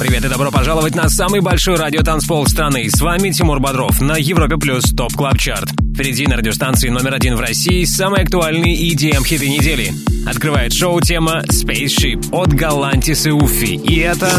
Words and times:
Привет 0.00 0.24
и 0.24 0.28
добро 0.28 0.50
пожаловать 0.50 0.94
на 0.94 1.10
самый 1.10 1.42
большой 1.42 1.76
радиотанцпол 1.76 2.46
страны. 2.46 2.88
С 2.88 3.02
вами 3.02 3.32
Тимур 3.32 3.60
Бодров 3.60 4.00
на 4.00 4.16
Европе 4.16 4.56
Плюс 4.56 4.82
Top 4.96 5.12
Club 5.12 5.36
Chart. 5.36 5.72
Впереди 5.94 6.26
на 6.26 6.38
радиостанции 6.38 6.88
номер 6.88 7.12
один 7.12 7.36
в 7.36 7.40
России 7.40 7.84
самые 7.84 8.22
актуальные 8.22 8.90
EDM 8.90 9.22
хиты 9.22 9.50
недели. 9.50 9.92
Открывает 10.26 10.72
шоу 10.72 11.02
тема 11.02 11.42
Spaceship 11.50 12.30
от 12.32 12.50
Галантис 12.54 13.26
и 13.26 13.30
Уфи. 13.30 13.74
И 13.74 13.98
это... 13.98 14.30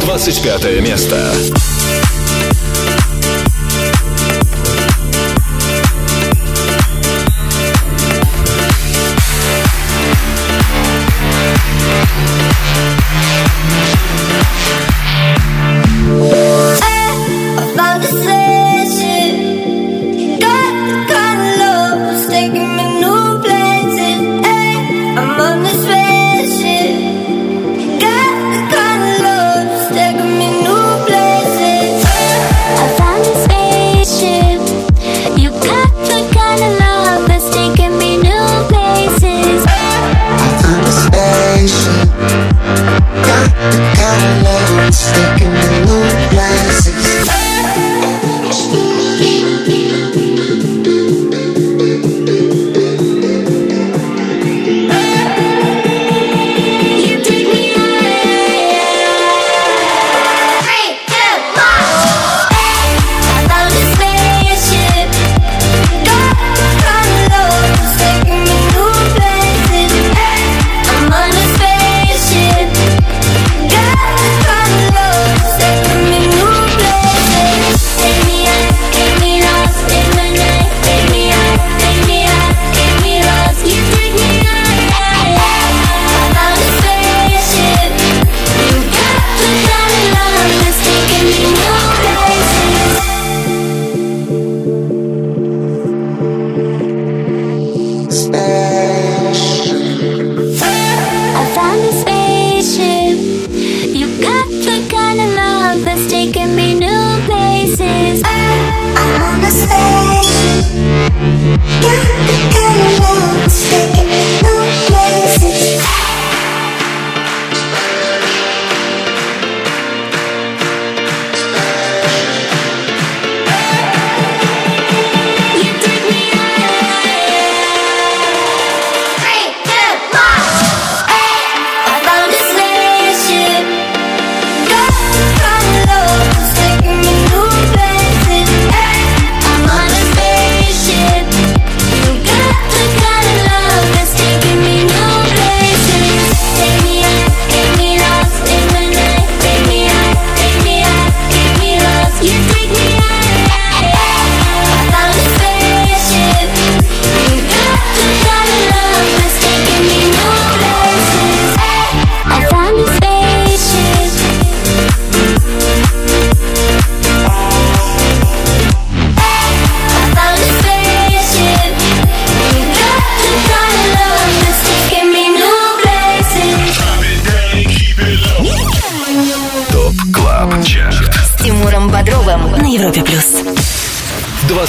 25 0.00 0.82
место. 0.82 1.32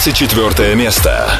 24 0.04 0.76
место. 0.76 1.40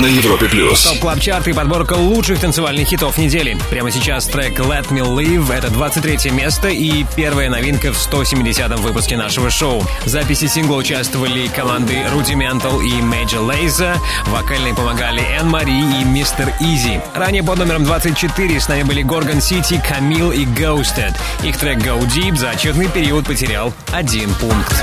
На 0.00 0.06
Европе 0.06 0.48
плюс. 0.48 0.84
Top 0.84 0.98
Club 0.98 1.20
Chart 1.20 1.46
и 1.48 1.52
подборка 1.52 1.92
лучших 1.92 2.40
танцевальных 2.40 2.88
хитов 2.88 3.18
недели. 3.18 3.58
Прямо 3.68 3.90
сейчас 3.90 4.24
трек 4.24 4.58
Let 4.58 4.88
Me 4.88 5.02
Live. 5.02 5.52
Это 5.52 5.68
23 5.68 6.30
место 6.30 6.68
и 6.68 7.04
первая 7.16 7.50
новинка 7.50 7.92
в 7.92 7.96
170-м 7.96 8.80
выпуске 8.80 9.18
нашего 9.18 9.50
шоу. 9.50 9.84
В 10.06 10.08
записи 10.08 10.46
сингла 10.46 10.76
участвовали 10.76 11.48
команды 11.48 11.96
Rudimental 12.14 12.82
и 12.82 13.02
Major 13.02 13.46
Lazer. 13.46 13.94
Вокально 14.28 14.74
помогали 14.74 15.20
Anne-Marie 15.38 15.70
и 15.70 16.04
Mr 16.04 16.50
Eazi. 16.60 16.98
Ранее 17.14 17.42
под 17.42 17.58
номером 17.58 17.84
24 17.84 18.58
с 18.58 18.68
нами 18.68 18.84
были 18.84 19.04
Gorgon 19.04 19.40
City, 19.40 19.86
Kamille 19.86 20.32
и 20.32 20.46
Ghosted. 20.46 21.14
Их 21.42 21.58
трек 21.58 21.76
Go 21.76 22.00
Deep 22.06 22.36
за 22.36 22.48
отчетный 22.48 22.88
период 22.88 23.26
потерял 23.26 23.74
один 23.92 24.32
пункт. 24.36 24.82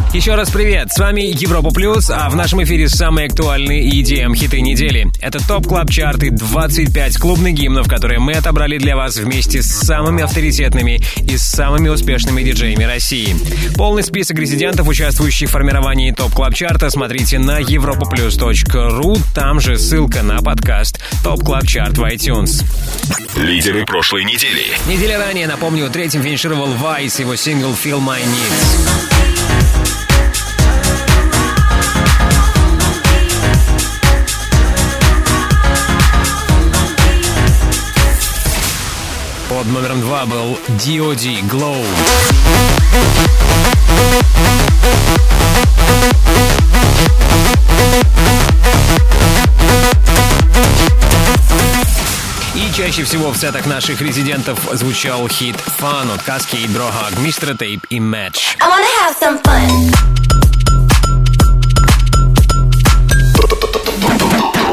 Еще 0.13 0.35
раз 0.35 0.49
привет, 0.49 0.91
с 0.91 0.99
вами 0.99 1.21
Европа 1.21 1.71
Плюс, 1.71 2.09
а 2.09 2.29
в 2.29 2.35
нашем 2.35 2.61
эфире 2.63 2.89
самые 2.89 3.27
актуальные 3.27 3.89
EDM 3.89 4.35
хиты 4.35 4.59
недели. 4.59 5.09
Это 5.21 5.39
TOP 5.39 5.67
Club 5.67 5.89
Chart, 5.89 6.31
25 6.31 7.17
клубных 7.17 7.53
гимнов, 7.53 7.87
которые 7.87 8.19
мы 8.19 8.33
отобрали 8.33 8.77
для 8.77 8.97
вас 8.97 9.15
вместе 9.15 9.61
с 9.61 9.67
самыми 9.67 10.21
авторитетными 10.21 11.01
и 11.15 11.37
самыми 11.37 11.87
успешными 11.87 12.43
диджеями 12.43 12.83
России. 12.83 13.37
Полный 13.77 14.03
список 14.03 14.37
резидентов, 14.37 14.89
участвующих 14.89 15.47
в 15.47 15.53
формировании 15.53 16.11
TOP 16.11 16.33
Club 16.33 16.55
Chart 16.55 16.79
а, 16.79 16.89
смотрите 16.89 17.39
на 17.39 17.61
europaplus.ru, 17.61 19.17
там 19.33 19.61
же 19.61 19.77
ссылка 19.77 20.23
на 20.23 20.41
подкаст 20.41 20.99
TOP 21.23 21.41
Club 21.41 21.65
Chart 21.65 21.97
в 21.97 22.03
iTunes. 22.03 22.65
Лидеры 23.37 23.85
прошлой 23.85 24.25
недели. 24.25 24.65
Неделя 24.87 25.19
ранее, 25.19 25.47
напомню, 25.47 25.89
третьим 25.89 26.21
финишировал 26.21 26.67
Weiss, 26.73 27.17
его 27.17 27.37
сингл 27.37 27.69
«Feel 27.71 28.05
My 28.05 28.19
Needs». 28.19 29.20
Под 39.61 39.71
номером 39.71 40.01
два 40.01 40.25
был 40.25 40.57
D.O.D. 40.69 41.41
Glow. 41.41 41.85
И 52.55 52.73
чаще 52.75 53.03
всего 53.03 53.29
в 53.29 53.37
сетах 53.37 53.67
наших 53.67 54.01
резидентов 54.01 54.57
звучал 54.73 55.29
хит 55.29 55.57
Fun 55.79 56.11
от. 56.11 56.21
Tape 57.55 57.83
и 57.91 57.99
some 59.21 59.39
fun. 59.43 59.93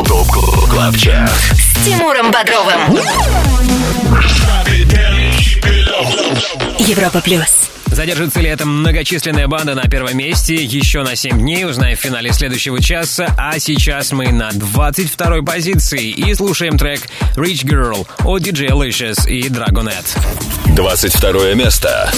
ТОП 0.06 0.70
КЛАБ 0.70 0.96
ЧАРТ. 0.96 1.30
С 1.30 1.84
Тимуром 1.84 2.30
Бодровым. 2.30 3.67
Европа 6.78 7.20
Плюс. 7.20 7.70
Задержится 7.86 8.40
ли 8.40 8.48
эта 8.48 8.66
многочисленная 8.66 9.48
банда 9.48 9.74
на 9.74 9.88
первом 9.88 10.16
месте 10.16 10.54
еще 10.54 11.02
на 11.02 11.16
7 11.16 11.38
дней, 11.38 11.64
узнаем 11.64 11.96
в 11.96 12.00
финале 12.00 12.32
следующего 12.32 12.80
часа. 12.80 13.34
А 13.36 13.58
сейчас 13.58 14.12
мы 14.12 14.30
на 14.30 14.50
22 14.52 15.42
позиции 15.42 16.10
и 16.10 16.34
слушаем 16.34 16.78
трек 16.78 17.00
Rich 17.34 17.64
Girl 17.64 18.06
от 18.24 18.42
DJ 18.42 18.68
Licious 18.68 19.28
и 19.28 19.48
Dragonet. 19.48 20.16
22 20.74 21.54
место. 21.54 22.10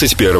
21 0.00 0.39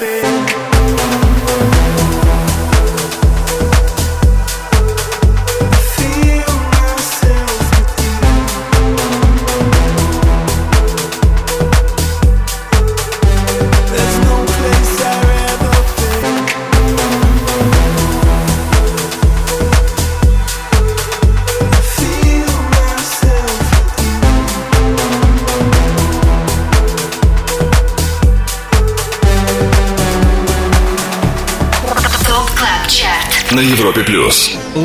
Baby. 0.00 0.23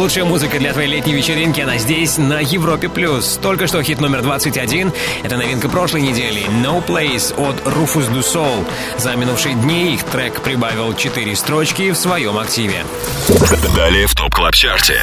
Лучшая 0.10 0.26
музыка 0.26 0.58
для 0.58 0.74
твоей 0.74 0.90
летней 0.90 1.14
вечеринки, 1.14 1.62
она 1.62 1.78
здесь, 1.78 2.18
на 2.18 2.40
Европе 2.40 2.90
Плюс. 2.90 3.38
Только 3.44 3.68
что 3.68 3.84
хит 3.84 4.02
номер 4.02 4.24
21. 4.24 4.92
Это 5.22 5.38
новинка 5.38 5.70
прошлой 5.70 6.02
недели. 6.02 6.48
No 6.64 6.84
Place 6.84 7.32
от 7.38 7.58
Rufus 7.68 8.12
Du 8.12 8.22
Sol. 8.22 8.66
За 8.98 9.16
минувшие 9.16 9.54
дни 9.54 9.94
их 9.94 10.04
трек 10.06 10.42
прибавил 10.42 10.96
4 10.96 11.36
строчки 11.36 11.92
в 11.92 11.96
своем 11.96 12.40
активе. 12.40 12.84
Далее 13.76 14.08
в 14.08 14.16
TOP 14.16 14.34
CLUB 14.34 14.56
CHART 14.56 14.87
е. 14.87 15.00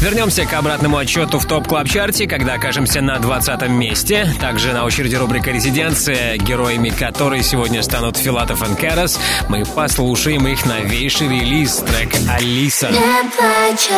Вернемся 0.00 0.44
к 0.44 0.52
обратному 0.52 0.98
отсчету 0.98 1.38
в 1.38 1.46
TOP 1.46 1.66
Club 1.66 1.88
Chart 1.88 2.15
е, 2.15 2.26
когда 2.26 2.54
окажемся 2.54 3.00
на 3.00 3.18
20 3.18 3.68
месте. 3.68 4.30
Также 4.40 4.72
на 4.72 4.84
очереди 4.84 5.14
рубрика 5.14 5.50
«Резиденция», 5.50 6.36
героями 6.36 6.90
которой 6.90 7.42
сегодня 7.42 7.82
станут 7.82 8.18
Филатов 8.18 8.62
и 8.62 8.74
Карас. 8.74 9.18
Мы 9.48 9.64
послушаем 9.64 10.46
их 10.46 10.66
новейший 10.66 11.28
релиз, 11.28 11.76
трек 11.76 12.14
«Алиса». 12.28 12.90
Не 12.90 12.98
плачь, 12.98 13.88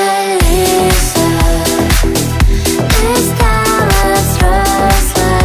Взрослой. 4.22 5.42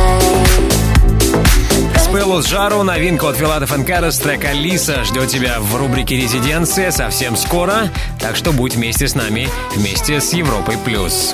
Спелус 2.00 2.48
Жару, 2.48 2.84
новинку 2.84 3.28
от 3.28 3.38
Филатов 3.38 3.78
и 3.78 3.84
Карас, 3.84 4.20
трек 4.20 4.46
«Алиса» 4.46 5.04
ждет 5.04 5.30
тебя 5.30 5.60
в 5.60 5.76
рубрике 5.76 6.18
«Резиденция» 6.18 6.92
совсем 6.92 7.36
скоро. 7.36 7.90
Так 8.20 8.36
что 8.36 8.52
будь 8.52 8.76
вместе 8.76 9.08
с 9.08 9.16
нами, 9.16 9.50
вместе 9.76 10.20
с 10.22 10.34
Европой+. 10.34 10.78
плюс. 10.78 11.34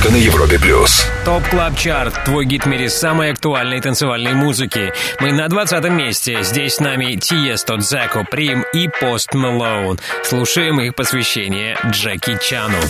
Только 0.00 0.14
на 0.14 0.16
Европе 0.16 0.58
Плюс. 0.58 1.06
Top 1.26 1.46
Club 1.50 1.76
Chart, 1.76 2.24
твой 2.24 2.46
гид 2.46 2.64
в 2.64 2.68
мире 2.68 2.88
самой 2.88 3.32
актуальной 3.32 3.82
танцевальной 3.82 4.32
музыки. 4.32 4.94
Мы 5.20 5.30
на 5.32 5.46
20 5.48 5.90
месте. 5.90 6.42
Здесь 6.42 6.76
с 6.76 6.80
нами 6.80 7.16
Tiësto, 7.16 7.76
Dzeko, 7.76 8.24
Preme 8.30 8.64
и 8.72 8.88
Post 8.88 9.34
Malone. 9.34 9.98
Слушаем 10.24 10.80
их 10.80 10.94
посвящение 10.94 11.76
Джеки 11.90 12.38
Чану. 12.42 12.80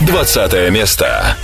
20 0.00 0.70
место. 0.70 1.36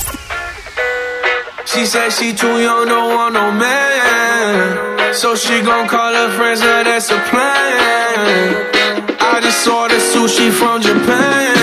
She 1.67 1.85
said 1.85 2.11
she 2.11 2.33
too 2.33 2.59
young, 2.63 2.89
don't 2.89 3.15
want 3.15 3.35
no 3.35 3.53
man. 3.53 5.13
So 5.13 5.37
she 5.37 5.61
gon' 5.61 5.89
call 5.89 6.15
her 6.15 6.31
friends, 6.31 6.61
now 6.61 6.85
that's 6.85 7.11
a 7.11 7.21
plan. 7.29 8.67
I 9.21 9.41
just 9.43 9.69
ordered 9.69 10.01
sushi 10.01 10.51
from 10.51 10.81
Japan. 10.81 11.60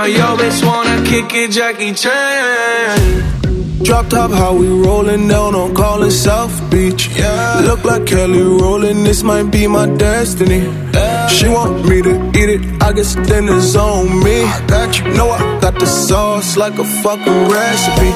Now 0.00 0.06
yo 0.06 0.34
bitch 0.34 0.64
wanna 0.64 1.04
kick 1.04 1.34
it, 1.34 1.50
Jackie 1.50 1.92
Chan. 1.92 3.82
Drop 3.82 4.08
top, 4.08 4.30
how 4.30 4.54
we 4.54 4.66
rollin' 4.66 5.28
down 5.28 5.54
on 5.54 5.74
callin' 5.74 6.10
South 6.10 6.56
Beach. 6.70 7.10
Yeah. 7.14 7.60
Look 7.66 7.84
like 7.84 8.06
Kelly 8.06 8.40
rollin', 8.40 9.04
this 9.04 9.22
might 9.22 9.50
be 9.50 9.66
my 9.66 9.84
destiny. 9.84 10.62
She 11.28 11.48
want 11.48 11.86
me 11.86 12.00
to 12.00 12.14
eat 12.28 12.48
it, 12.48 12.82
I 12.82 12.94
guess 12.94 13.14
dinner's 13.28 13.76
on 13.76 14.24
me. 14.24 14.44
I 14.44 14.66
got 14.66 14.98
you. 14.98 15.04
Know 15.12 15.28
I 15.28 15.60
got 15.60 15.78
the 15.78 15.84
sauce 15.84 16.56
like 16.56 16.78
a 16.78 16.86
fucking 17.02 17.40
recipe. 17.50 18.10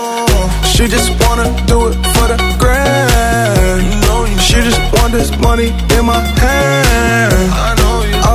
She 0.73 0.89
just 0.89 1.11
wanna 1.23 1.49
do 1.67 1.89
it 1.89 1.97
for 2.15 2.27
the 2.33 2.39
grand. 2.59 4.41
She 4.41 4.55
just 4.55 4.81
want 4.95 5.13
this 5.13 5.31
money 5.39 5.69
in 5.99 6.07
my 6.07 6.23
hand. 6.41 7.84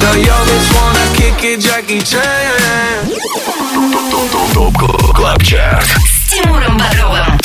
Now 0.00 0.14
yo 0.14 0.34
bitch 0.46 0.68
wanna 0.76 1.04
kick 1.14 1.44
it, 1.44 1.60
Jackie 1.60 2.02
Chan. 2.02 3.10
ТОП 4.54 4.76
КЛАБ 5.14 5.42
ЧАРТ 5.42 5.84
С 5.84 6.30
Тимуром 6.30 6.76
Бодровым. 6.78 7.38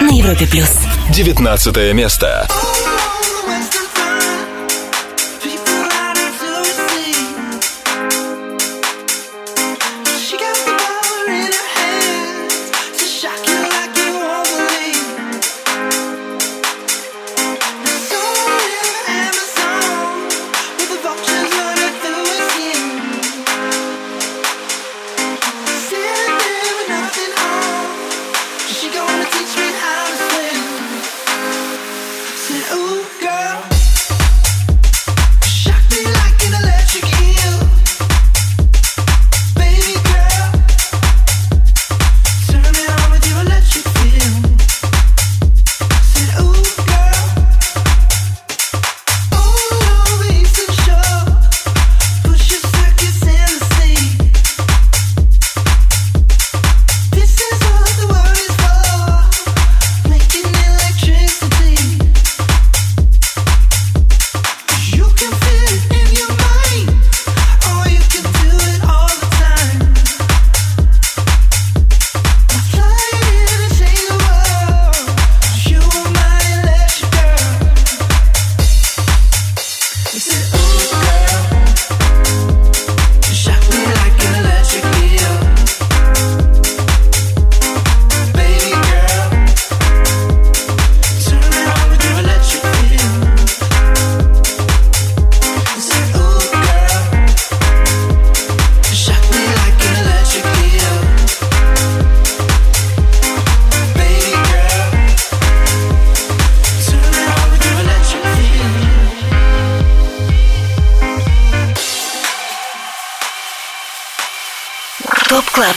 На 0.00 0.10
Европе 0.10 0.46
плюс. 0.46 0.70
19 1.10 1.92
место. 1.94 2.46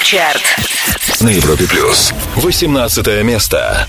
Чарт. 0.10 0.42
На 1.20 1.28
Европе 1.28 1.66
Плюс. 1.68 2.14
18 2.38 3.24
место. 3.24 3.86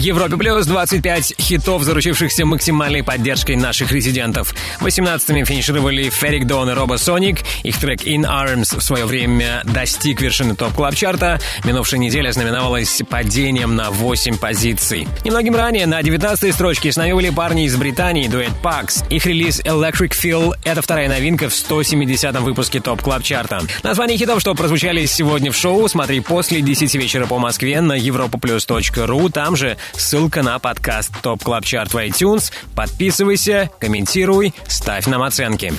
Европе 0.00 0.38
Плюс 0.38 0.64
25 0.64 1.34
хитов, 1.38 1.82
заручившихся 1.82 2.46
максимальной 2.46 3.02
поддержкой 3.02 3.56
наших 3.56 3.92
резидентов. 3.92 4.54
18-ми 4.80 5.44
финишировали 5.44 6.08
Ferreck 6.08 6.46
Dawn 6.46 6.70
и 6.70 6.72
Robosonic. 6.72 7.40
Их 7.64 7.78
трек 7.78 8.02
In 8.06 8.22
Arms 8.22 8.78
в 8.78 8.82
свое 8.82 9.04
время 9.04 9.60
достиг 9.64 10.22
вершины 10.22 10.56
Top 10.56 10.72
Club 10.72 10.94
Chart 10.94 11.31
а 11.31 11.38
Минувшая 11.64 12.00
неделя 12.00 12.32
знаменовалась 12.32 13.02
падением 13.10 13.76
на 13.76 13.90
8 13.90 14.38
позиций. 14.38 15.06
Немногим 15.24 15.54
ранее 15.54 15.86
на 15.86 16.00
19-й 16.00 16.52
строчке 16.52 16.92
с 16.92 16.96
нами 16.96 17.12
были 17.12 17.28
парни 17.28 17.66
из 17.66 17.76
Британии, 17.76 18.26
дуэт 18.26 18.52
Pax. 18.62 19.06
Их 19.10 19.26
релиз 19.26 19.60
Electric 19.60 20.12
Feel— 20.12 20.54
это 20.64 20.80
вторая 20.80 21.10
новинка 21.10 21.50
в 21.50 21.52
170-м 21.52 22.42
выпуске 22.42 22.80
Top 22.80 23.02
Club 23.02 23.22
Chart 23.22 23.54
а 23.54 23.60
Название 23.82 24.16
хитов, 24.16 24.40
что 24.40 24.54
прозвучали 24.54 25.04
сегодня 25.04 25.52
в 25.52 25.56
шоу, 25.56 25.86
смотри 25.88 26.20
после 26.20 26.62
10 26.62 26.94
вечера 26.94 27.26
по 27.26 27.38
Москве 27.38 27.82
на 27.82 27.98
europaplus.ru. 27.98 29.30
Там 29.30 29.56
же 29.56 29.76
ссылка 29.94 30.42
на 30.42 30.58
подкаст 30.58 31.12
Top 31.22 31.42
Club 31.42 31.64
Chart 31.64 31.92
в 31.92 31.96
iTunes. 31.96 32.52
Подписывайся, 32.74 33.70
комментируй, 33.78 34.54
ставь 34.66 35.06
нам 35.06 35.22
оценки. 35.22 35.72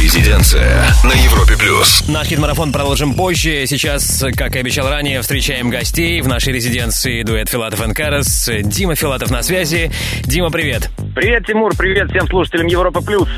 Резиденция 0.00 0.86
на 1.04 1.12
Европе 1.12 1.56
плюс. 1.56 2.04
Наш 2.08 2.28
хит-марафон 2.28 2.72
продолжим 2.72 3.14
позже. 3.14 3.64
Сейчас, 3.66 4.24
как 4.36 4.56
и 4.56 4.58
обещал 4.58 4.88
ранее, 4.88 5.20
встречаем 5.20 5.70
гостей 5.70 6.20
в 6.20 6.28
нашей 6.28 6.52
резиденции 6.52 7.22
дуэт 7.22 7.48
Филатов 7.48 7.86
и 7.86 7.92
Карас. 7.92 8.48
Дима 8.62 8.94
Филатов 8.94 9.30
на 9.30 9.42
связи. 9.42 9.90
Дима, 10.24 10.50
привет. 10.50 10.90
Привет, 11.14 11.46
Тимур, 11.46 11.74
привет 11.76 12.10
всем 12.10 12.26
слушателям 12.28 12.66
Европа 12.66 13.00
Плюс. 13.00 13.28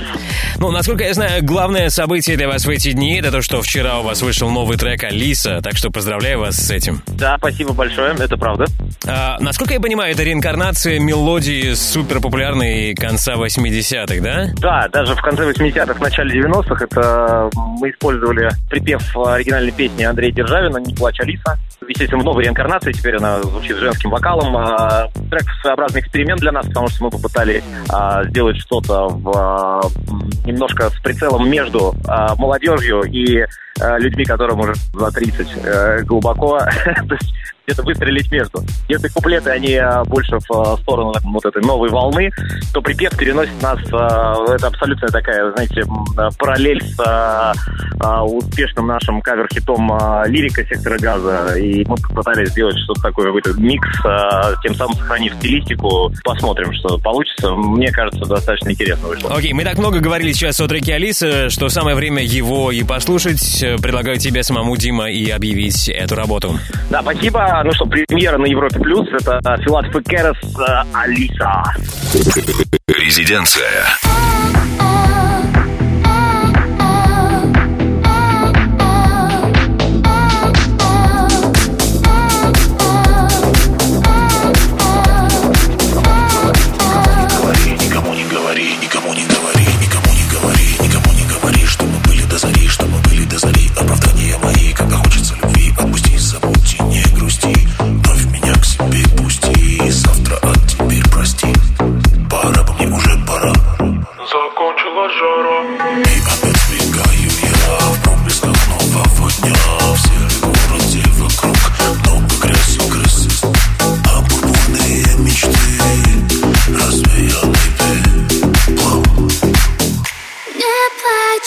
Ну, 0.58 0.70
насколько 0.70 1.04
я 1.04 1.14
знаю, 1.14 1.44
главное 1.44 1.90
событие 1.90 2.36
для 2.36 2.46
вас 2.46 2.64
в 2.64 2.70
эти 2.70 2.92
дни 2.92 3.18
это 3.18 3.32
то, 3.32 3.42
что 3.42 3.60
вчера 3.62 3.98
у 4.00 4.04
вас 4.04 4.22
вышел 4.22 4.50
новый 4.50 4.76
трек 4.76 5.02
Алиса, 5.34 5.60
так 5.62 5.76
что 5.76 5.90
поздравляю 5.90 6.38
вас 6.38 6.54
с 6.54 6.70
этим. 6.70 7.02
Да, 7.08 7.36
спасибо 7.38 7.72
большое, 7.72 8.14
это 8.14 8.36
правда. 8.36 8.66
А, 9.04 9.36
насколько 9.40 9.74
я 9.74 9.80
понимаю, 9.80 10.12
это 10.12 10.22
реинкарнация 10.22 11.00
мелодии 11.00 11.74
супер 11.74 12.20
популярной 12.20 12.94
конца 12.94 13.34
80-х, 13.34 14.20
да? 14.20 14.46
Да, 14.60 14.88
даже 14.92 15.16
в 15.16 15.20
конце 15.20 15.50
80-х, 15.50 16.00
начале 16.00 16.40
90-х 16.40 16.84
это 16.84 17.50
мы 17.80 17.90
использовали 17.90 18.48
припев 18.70 19.02
оригинальной 19.16 19.72
песни 19.72 20.04
Андрея 20.04 20.30
Державина 20.30 20.78
«Не 20.78 20.94
плачь, 20.94 21.18
Алиса». 21.18 21.58
Естественно, 21.88 22.22
в 22.22 22.24
новой 22.24 22.44
реинкарнации, 22.44 22.92
теперь 22.92 23.16
она 23.16 23.42
звучит 23.42 23.76
женским 23.76 24.10
вокалом. 24.10 24.56
А, 24.56 25.08
Трек 25.30 25.42
своеобразный 25.62 26.00
эксперимент 26.00 26.40
для 26.40 26.52
нас, 26.52 26.64
потому 26.66 26.88
что 26.88 27.04
мы 27.04 27.10
попытались 27.10 27.64
а, 27.90 28.22
сделать 28.24 28.56
что-то 28.58 29.08
в, 29.08 29.32
а, 29.36 29.80
немножко 30.46 30.90
с 30.90 31.00
прицелом 31.00 31.50
между 31.50 31.94
а, 32.06 32.36
молодежью 32.36 33.02
и 33.02 33.44
а, 33.80 33.98
людьми, 33.98 34.24
которым 34.24 34.60
уже 34.60 34.74
30 35.14 35.48
э, 35.64 36.02
глубоко. 36.02 36.58
Где-то 37.66 37.82
выстрелить 37.82 38.30
между. 38.30 38.62
Если 38.88 39.08
куплеты, 39.08 39.50
они 39.50 39.74
а, 39.76 40.04
больше 40.04 40.36
в 40.38 40.52
а, 40.52 40.76
сторону 40.76 41.14
вот 41.24 41.44
этой 41.46 41.62
новой 41.62 41.88
волны, 41.88 42.30
то 42.74 42.82
припев 42.82 43.16
переносит 43.16 43.60
нас, 43.62 43.78
а, 43.90 44.34
это 44.54 44.66
абсолютно 44.66 45.08
такая, 45.08 45.50
знаете, 45.52 45.82
параллель 46.38 46.82
с 46.82 47.54
успешным 48.24 48.88
нашим 48.88 49.22
кавер-хитом 49.22 50.26
«Лирика» 50.26 50.64
Сектора 50.64 50.98
Газа. 50.98 51.56
И 51.56 51.84
мы 51.86 51.96
попытались 51.96 52.50
сделать 52.50 52.76
что-то 52.84 53.00
такое, 53.00 53.26
какой-то 53.26 53.52
микс, 53.54 53.88
тем 54.62 54.74
самым 54.74 54.94
сохранив 54.96 55.34
стилистику. 55.34 56.12
Посмотрим, 56.22 56.72
что 56.74 56.98
получится. 56.98 57.54
Мне 57.54 57.90
кажется, 57.90 58.26
достаточно 58.26 58.70
интересно 58.70 59.08
вышло. 59.08 59.34
Окей, 59.34 59.52
мы 59.54 59.64
так 59.64 59.78
много 59.78 60.00
говорили 60.00 60.32
сейчас 60.32 60.60
о 60.60 60.68
треке 60.68 60.94
«Алиса», 60.94 61.48
что 61.48 61.68
самое 61.68 61.96
время 61.96 62.22
его 62.22 62.72
и 62.72 62.82
послушать. 62.82 63.64
Предлагаю 63.80 64.18
тебе 64.18 64.42
самому, 64.42 64.76
Дима, 64.76 65.10
и 65.10 65.30
объявить 65.30 65.88
эту 65.88 66.14
работу. 66.14 66.58
Да, 66.90 67.00
спасибо. 67.00 67.53
Ну 67.62 67.72
что, 67.72 67.86
премьера 67.86 68.38
на 68.38 68.46
Европе 68.46 68.80
Плюс. 68.80 69.06
Это 69.12 69.40
Filatov & 69.62 69.86
Karas 69.86 70.36
«Алиса». 70.92 71.62
Резиденция. 72.88 73.84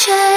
Плачь, 0.07 0.36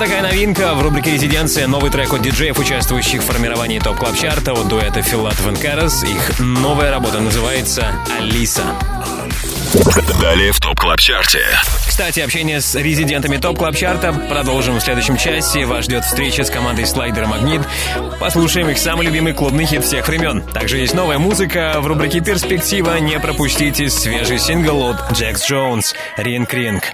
такая 0.00 0.22
новинка 0.22 0.72
в 0.72 0.82
рубрике 0.82 1.10
«Резиденция». 1.10 1.66
Новый 1.66 1.90
трек 1.90 2.10
от 2.14 2.22
диджеев, 2.22 2.58
участвующих 2.58 3.22
в 3.22 3.26
формировании 3.26 3.80
Top 3.80 3.98
Club 3.98 4.16
Chart 4.16 4.48
а 4.48 4.54
от 4.54 4.66
дуэта 4.66 5.02
Филатов 5.02 5.46
и 5.52 5.56
Карас. 5.62 6.02
Их 6.04 6.38
новая 6.38 6.90
работа 6.90 7.20
называется 7.20 7.92
«Алиса». 8.18 8.64
Далее 10.18 10.52
в 10.52 10.58
TOP 10.58 10.80
Club 10.80 10.98
Chart 11.00 11.31
е. 11.31 11.44
Кстати, 11.86 12.20
общение 12.20 12.62
с 12.62 12.74
резидентами 12.74 13.36
Top 13.36 13.58
Club 13.58 13.76
Chart 13.76 14.06
а 14.06 14.12
продолжим 14.12 14.76
в 14.76 14.80
следующем 14.80 15.18
часе. 15.18 15.66
Вас 15.66 15.84
ждет 15.84 16.04
встреча 16.04 16.44
с 16.44 16.50
командой 16.50 16.86
Slider & 16.86 17.26
Magnit. 17.26 17.60
Послушаем 18.18 18.70
их 18.70 18.78
самый 18.78 19.06
любимый 19.06 19.34
клубный 19.34 19.66
хит 19.66 19.84
всех 19.84 20.08
времен. 20.08 20.40
Также 20.40 20.78
есть 20.78 20.94
новая 20.94 21.18
музыка 21.18 21.74
в 21.78 21.86
рубрике 21.86 22.20
«Перспектива». 22.20 22.98
Не 23.00 23.20
пропустите 23.20 23.90
свежий 23.90 24.38
сингл 24.38 24.82
от 24.82 25.12
Jax 25.12 25.46
Jones 25.46 25.94
«Ring 26.16 26.54
Ring». 26.54 26.84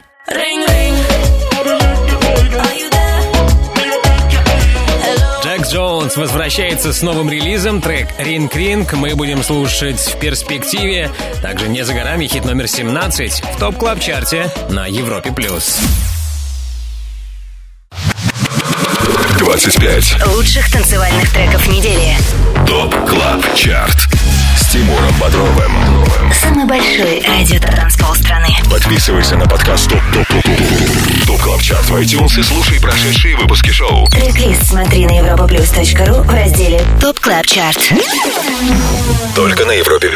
Джонс 5.77 6.17
возвращается 6.17 6.91
с 6.95 7.03
новым 7.03 7.29
релизом, 7.29 7.83
трек 7.83 8.09
«Ring 8.17 8.57
Ring» 8.57 8.95
мы 8.95 9.15
будем 9.15 9.43
слушать 9.43 10.01
в 10.01 10.19
перспективе. 10.19 11.11
Также 11.43 11.69
не 11.69 11.85
за 11.85 11.93
горами 11.93 12.27
хит 12.27 12.47
номер 12.47 12.67
17 12.67 13.43
в 13.43 13.59
Top 13.59 13.77
Club 13.77 14.01
Chart 14.01 14.43
е 14.43 14.51
на 14.71 14.87
Европе+. 14.87 15.33
плюс. 15.33 15.79
25. 19.39 20.27
Лучших 20.29 20.73
танцевальных 20.73 21.31
треков 21.31 21.69
недели. 21.69 22.17
Top 22.67 22.95
Club 23.07 23.55
Chart. 23.55 24.16
Тимуром 24.77 25.15
Бодровым. 25.19 25.73
Самый 26.35 26.67
большой 26.67 27.25
радиотанцпол 27.27 28.15
страны. 28.15 28.49
Подписывайся 28.71 29.35
на 29.37 29.47
подкаст 29.47 29.89
ТОП 29.89 30.03
ТОП 30.13 30.27
ТОП 30.29 30.43
ТОП 30.43 31.27
Top 31.27 31.41
Club 31.41 31.63
Chart 31.63 31.89
в 31.89 31.97
iTunes 31.97 32.39
и 32.39 32.43
слушай 32.43 32.79
прошедшие 32.79 33.37
выпуски 33.37 33.71
шоу. 33.71 34.07
Трек-лист 34.09 34.67
смотри 34.67 35.07
на 35.07 35.13
europaplus.ru 35.13 36.21
в 36.25 36.31
разделе 36.31 36.83
Top 37.01 37.19
Club 37.21 37.47
Chart. 37.47 37.91
Только 39.35 39.65
на 39.65 39.73
Европе 39.73 40.11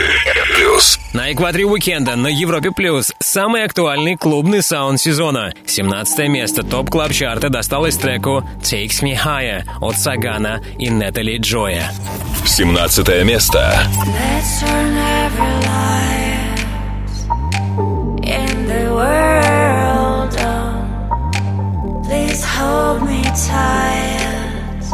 Плюс. 0.55 1.01
На 1.13 1.33
экваторе 1.33 1.65
уикенда 1.65 2.15
на 2.15 2.29
Европе 2.29 2.71
Плюс 2.71 3.13
самый 3.19 3.65
актуальный 3.65 4.17
клубный 4.17 4.63
саунд 4.63 5.01
сезона. 5.01 5.53
17 5.67 6.29
место 6.29 6.63
Top 6.63 6.89
Club 6.89 7.11
Chart 7.11 7.42
а 7.42 7.49
досталось 7.49 7.97
треку 7.97 8.45
Takes 8.61 9.03
Me 9.03 9.17
Higher 9.17 9.65
от 9.81 9.97
Сагана 9.97 10.61
и 10.79 10.89
Нетали 10.89 11.39
Джоя. 11.39 11.91
17 12.47 13.25
место. 13.25 13.75
Let's 14.07 14.61
turn 14.61 14.97
every 15.27 15.51
light 15.67 16.61
in 18.23 18.69
the 18.69 18.95
world 18.95 20.37
on. 20.39 22.05
Please 22.05 22.45
hold 22.45 23.03
me 23.03 23.25
tight 23.25 24.85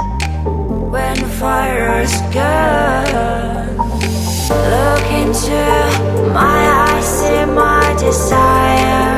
when 0.90 1.14
the 1.18 1.28
fire 1.38 2.00
is 2.02 2.14
gone. 2.32 3.75
Look 4.48 5.06
into 5.10 6.30
my 6.32 6.86
eyes, 6.86 7.04
see 7.04 7.44
my 7.46 7.96
desire. 7.98 9.15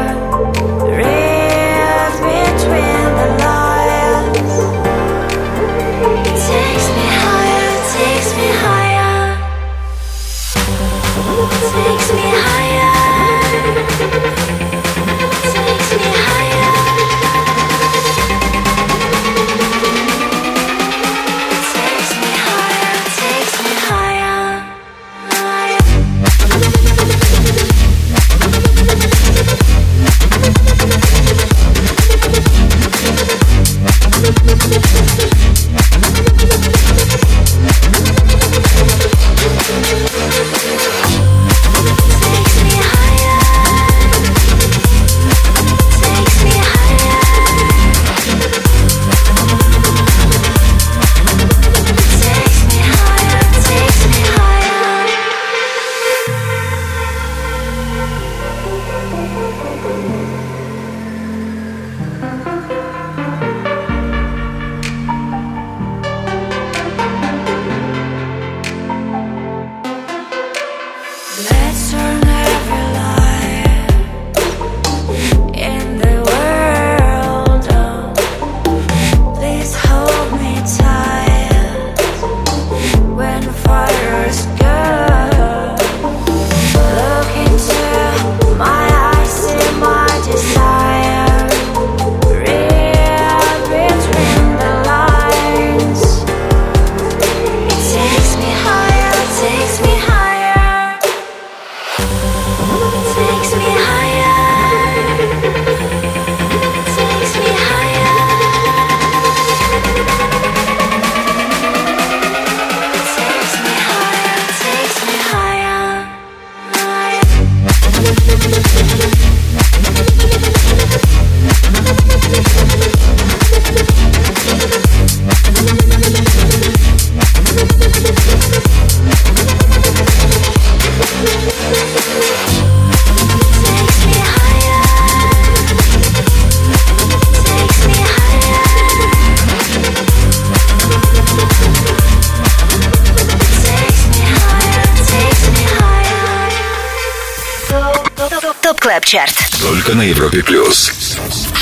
Только 149.88 150.00
на 150.00 150.02
Европе 150.02 150.42
Плюс. 150.42 150.92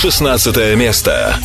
16 0.00 0.56
место. 0.74 1.38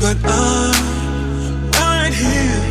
But 0.00 0.16
I'm 0.24 1.70
right 1.78 2.12
here. 2.12 2.70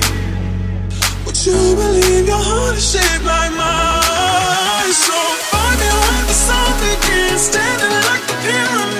Would 1.26 1.46
you 1.46 1.76
believe 1.78 2.28
your 2.28 2.44
heart 2.44 2.76
is 2.76 2.92
shaped 2.92 3.24
like 3.24 3.52
mine? 3.52 4.92
So 4.92 5.14
find 5.50 5.80
me 5.80 5.88
when 5.88 6.26
the 6.28 6.34
sun 6.34 6.74
begins, 6.84 7.42
standing 7.42 7.96
like 8.04 8.28
the 8.28 8.36
pyramid. 8.44 8.99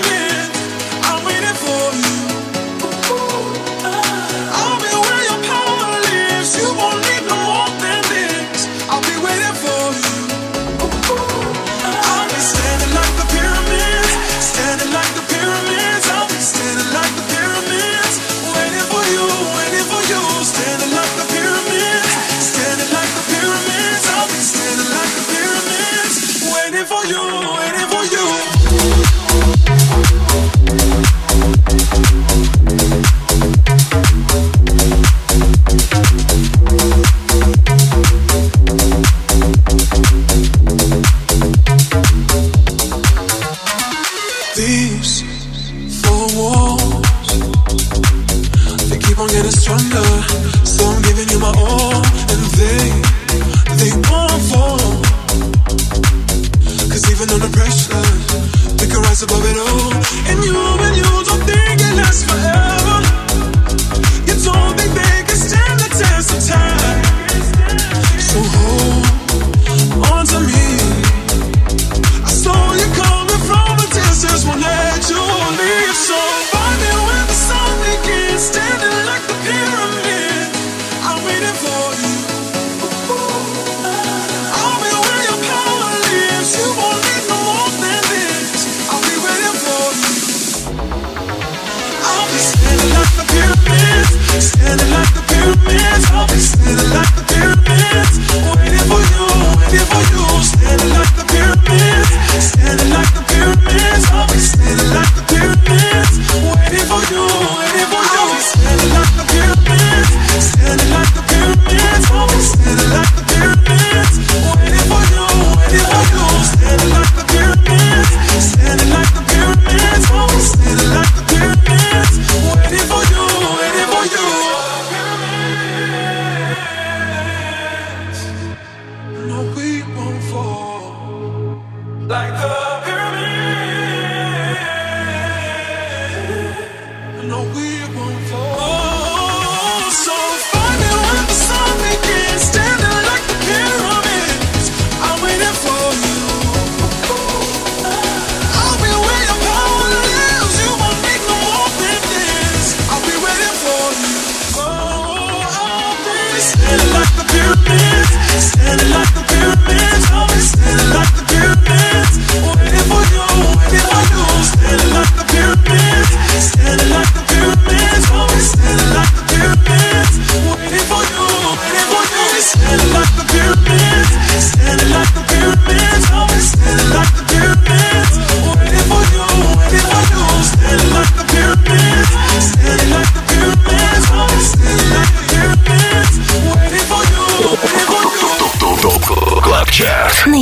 about 59.22 59.44
it 59.44 59.58
all 59.58 59.89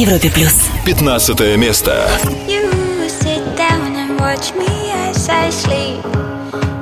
Европе 0.08 0.30
плюс. 0.30 0.54
15 0.86 1.58
место. 1.58 2.08
You 2.48 2.62
sit 3.10 3.44
down 3.58 3.94
and 3.94 4.18
watch 4.18 4.54
me 4.54 4.90
as 4.90 5.28
I 5.28 5.50
sleep. 5.50 6.02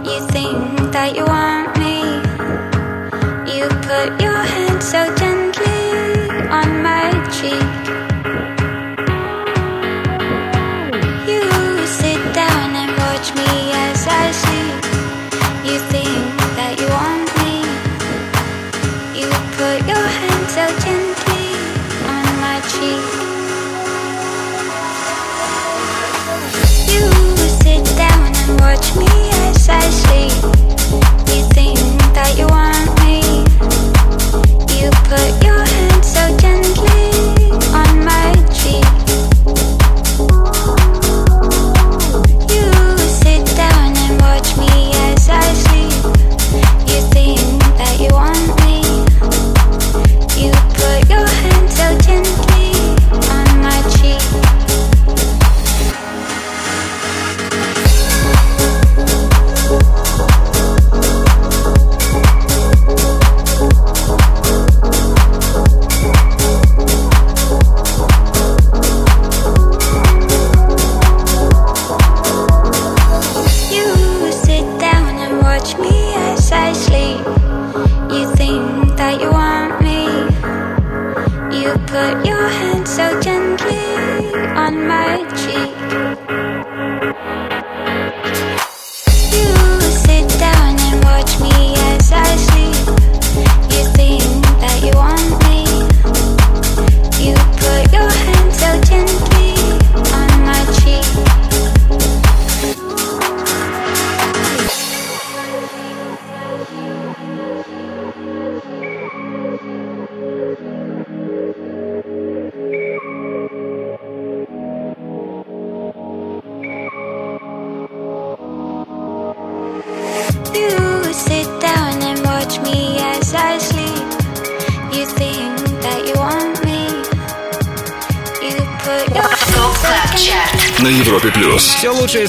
You 0.05 0.25
think 0.29 0.93
that 0.93 1.17
you 1.17 1.25
want 1.25 1.77
me. 1.77 2.23
You 3.53 3.67
put 3.83 4.23
your 4.23 4.33
hand 4.33 4.81
so 4.81 5.13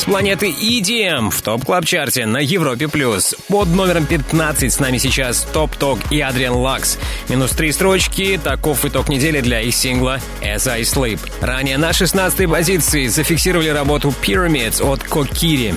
планеты 0.07 0.49
EDM 0.49 1.29
в 1.29 1.41
топ 1.41 1.65
клаб 1.65 1.85
чарте 1.85 2.25
на 2.25 2.37
Европе+. 2.37 2.87
плюс. 2.87 3.35
Под 3.49 3.67
номером 3.67 4.05
15 4.05 4.73
с 4.73 4.79
нами 4.79 4.97
сейчас 4.97 5.41
Топ 5.53 5.75
Ток 5.75 5.99
и 6.09 6.21
Адриан 6.21 6.55
Лакс. 6.55 6.97
Минус 7.27 7.51
три 7.51 7.73
строчки, 7.73 8.39
таков 8.41 8.85
итог 8.85 9.09
недели 9.09 9.41
для 9.41 9.61
их 9.61 9.75
сингла 9.75 10.19
As 10.41 10.67
I 10.69 10.81
Sleep. 10.81 11.19
Ранее 11.41 11.77
на 11.77 11.91
16 11.91 12.49
позиции 12.49 13.07
зафиксировали 13.07 13.67
работу 13.67 14.13
Pyramids 14.23 14.81
от 14.81 15.03
Кокири. 15.03 15.75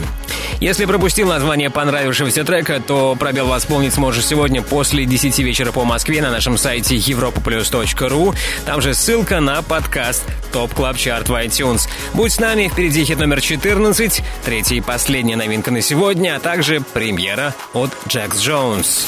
Если 0.60 0.84
пропустил 0.84 1.28
название 1.28 1.70
понравившегося 1.70 2.44
трека, 2.44 2.80
то 2.86 3.16
пробел 3.18 3.46
восполнить 3.46 3.94
сможешь 3.94 4.26
сегодня 4.26 4.62
после 4.62 5.04
10 5.04 5.38
вечера 5.40 5.72
по 5.72 5.84
Москве 5.84 6.22
на 6.22 6.30
нашем 6.30 6.58
сайте 6.58 6.96
europaplus.ru. 6.96 8.34
Там 8.66 8.80
же 8.80 8.94
ссылка 8.94 9.40
на 9.40 9.62
подкаст 9.62 10.24
Top 10.52 10.74
Club 10.74 10.96
Chart 10.96 11.28
в 11.28 11.32
iTunes. 11.32 11.88
Будь 12.14 12.32
с 12.32 12.40
нами, 12.40 12.68
впереди 12.68 13.04
хит 13.04 13.18
номер 13.18 13.40
14, 13.40 14.22
третья 14.44 14.76
и 14.76 14.80
последняя 14.80 15.36
новинка 15.36 15.70
на 15.70 15.80
сегодня, 15.80 16.36
а 16.36 16.40
также 16.40 16.80
премьера 16.80 17.54
от 17.72 17.90
Джекс 18.08 18.40
Джонс. 18.40 19.06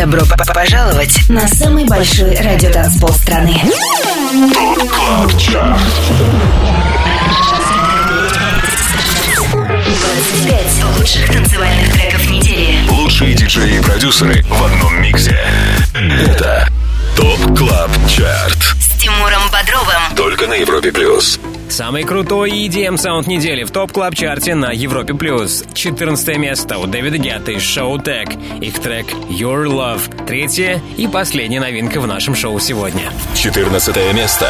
Добро 0.00 0.20
п- 0.24 0.34
п- 0.36 0.52
пожаловать 0.54 1.28
на 1.28 1.46
самый 1.46 1.84
большой 1.84 2.34
радиотанцпол 2.34 3.10
страны. 3.10 3.54
Club 4.88 5.38
Chart. 5.38 5.78
25 9.52 10.84
лучших 10.98 11.26
танцевальных 11.30 11.92
треков 11.92 12.30
недели. 12.30 12.78
Лучшие 12.90 13.34
диджеи 13.34 13.76
и 13.78 13.80
продюсеры 13.82 14.42
в 14.48 14.64
одном 14.64 15.02
миксе. 15.02 15.38
Это 15.94 16.68
Top 17.16 17.58
Club 17.58 17.90
Chart. 18.08 18.58
С 18.80 18.98
Тимуром 19.00 19.42
Бодровым. 19.52 20.16
Только 20.16 20.46
на 20.46 20.54
Европе 20.54 20.92
Плюс. 20.92 21.38
Самый 21.70 22.02
крутой 22.02 22.50
EDM 22.50 22.96
саунд 22.96 23.28
недели 23.28 23.62
в 23.62 23.70
Top 23.70 23.92
Club 23.92 24.14
Chart 24.14 24.49
е 24.49 24.56
на 24.56 24.72
Европе 24.72 25.14
плюс. 25.14 25.64
14 25.72 26.36
место 26.36 26.78
у 26.78 26.86
Дэвида 26.86 27.18
Гетта 27.18 27.52
и 27.52 27.62
Showtek. 27.62 28.60
Их 28.60 28.80
трек 28.80 29.06
Your 29.30 29.66
Love. 29.66 30.26
Третья 30.26 30.82
и 30.96 31.06
последняя 31.06 31.60
новинка 31.60 32.00
в 32.00 32.08
нашем 32.08 32.34
шоу 32.34 32.58
сегодня. 32.58 33.12
14 33.36 34.14
место. 34.14 34.48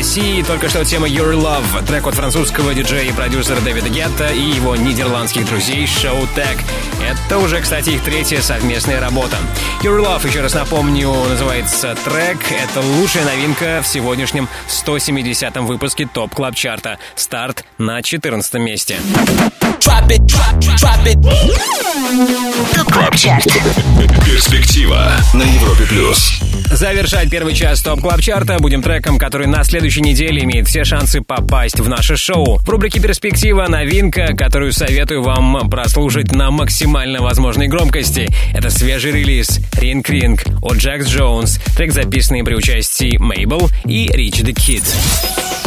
России. 0.00 0.42
Только 0.42 0.70
что 0.70 0.82
тема 0.82 1.06
Your 1.06 1.34
Love. 1.34 1.84
Трек 1.86 2.06
от 2.06 2.14
французского 2.14 2.72
диджея 2.72 3.10
и 3.10 3.12
продюсера 3.12 3.60
Дэвида 3.60 3.90
Гетта 3.90 4.28
и 4.28 4.40
его 4.40 4.74
нидерландских 4.74 5.44
друзей 5.44 5.84
Showtek. 5.84 6.56
Это 7.10 7.38
уже, 7.38 7.60
кстати, 7.60 7.90
их 7.90 8.02
третья 8.02 8.40
совместная 8.40 9.00
работа. 9.00 9.36
Your 9.82 10.00
Love, 10.00 10.24
еще 10.28 10.42
раз 10.42 10.54
напомню, 10.54 11.12
называется 11.28 11.96
трек. 12.04 12.38
Это 12.52 12.80
лучшая 12.80 13.24
новинка 13.24 13.80
в 13.82 13.86
сегодняшнем 13.88 14.48
170-м 14.68 15.66
выпуске 15.66 16.06
Top 16.06 16.32
Club 16.32 16.54
Chart 16.54 16.85
а. 16.85 16.98
Старт 17.16 17.64
на 17.78 18.00
14 18.02 18.54
месте. 18.54 18.98
Чарт. 23.16 23.44
Перспектива 24.24 25.12
на 25.34 25.42
Европе 25.42 25.84
Плюс. 25.88 26.40
Завершать 26.70 27.28
первый 27.30 27.54
час 27.54 27.82
Top 27.82 28.00
Club 28.00 28.20
Chart 28.20 28.52
а 28.52 28.58
будем 28.60 28.80
треком, 28.80 29.18
который 29.18 29.48
на 29.48 29.64
следующей 29.64 30.02
неделе 30.02 30.44
имеет 30.44 30.68
все 30.68 30.84
шансы 30.84 31.20
попасть 31.20 31.80
в 31.80 31.88
наше 31.88 32.16
шоу. 32.16 32.58
В 32.58 32.68
рубрике 32.68 33.00
«Перспектива» 33.00 33.66
новинка, 33.68 34.36
которую 34.36 34.72
советую 34.72 35.22
вам 35.22 35.68
прослушать 35.68 36.32
на 36.32 36.50
максимально 36.50 36.99
возможной 37.00 37.66
громкости. 37.66 38.28
Это 38.52 38.68
свежий 38.70 39.12
релиз 39.12 39.60
«Ring 39.72 40.08
Ring» 40.10 40.44
от 40.60 40.76
Джекс 40.76 41.08
Джонс, 41.08 41.58
трек, 41.76 41.92
записанный 41.92 42.44
при 42.44 42.54
участии 42.54 43.16
Мейбл 43.18 43.70
и 43.86 44.08
Рич 44.12 44.40
the 44.40 44.52
Kid. 44.52 45.59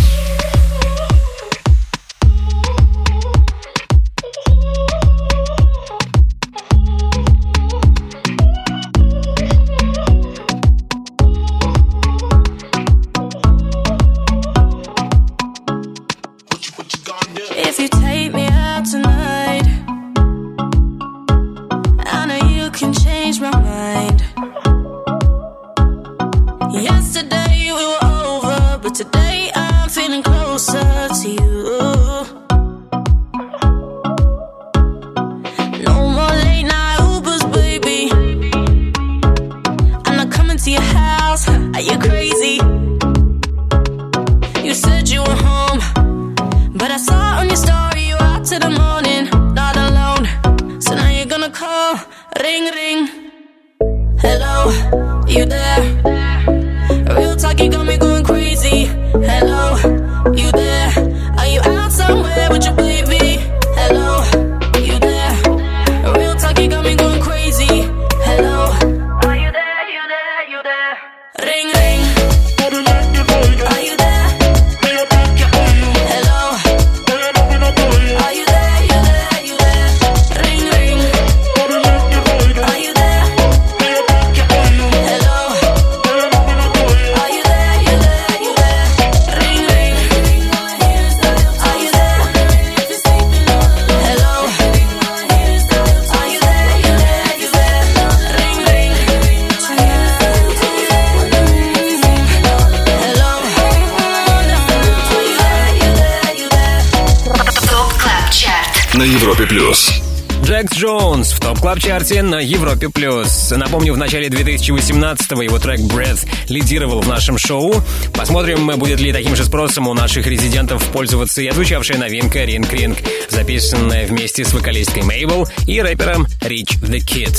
В 111.33 111.39
Top 111.39 111.59
Club 111.59 111.79
Chart 111.79 112.14
е 112.14 112.21
на 112.21 112.39
Европе 112.39 112.89
плюс. 112.89 113.51
Напомню, 113.51 113.93
в 113.93 113.97
начале 113.97 114.27
2018-го 114.27 115.41
его 115.41 115.59
трек 115.59 115.79
Breathe 115.79 116.27
лидировал 116.49 117.01
в 117.01 117.07
нашем 117.07 117.37
шоу. 117.37 117.83
Посмотрим, 118.13 118.67
будет 118.77 118.99
ли 118.99 119.11
таким 119.11 119.35
же 119.35 119.43
спросом 119.43 119.87
у 119.87 119.93
наших 119.93 120.27
резидентов 120.27 120.83
пользоваться 120.91 121.41
и 121.41 121.47
отзвучавшая 121.47 121.97
новинка 121.97 122.43
Ring 122.43 122.69
Ring, 122.69 122.97
записанная 123.29 124.05
вместе 124.05 124.45
с 124.45 124.53
вокалисткой 124.53 125.03
Мейбл 125.03 125.47
и 125.67 125.81
рэпером 125.81 126.27
Rich 126.41 126.79
the 126.81 126.99
Kid. 126.99 127.35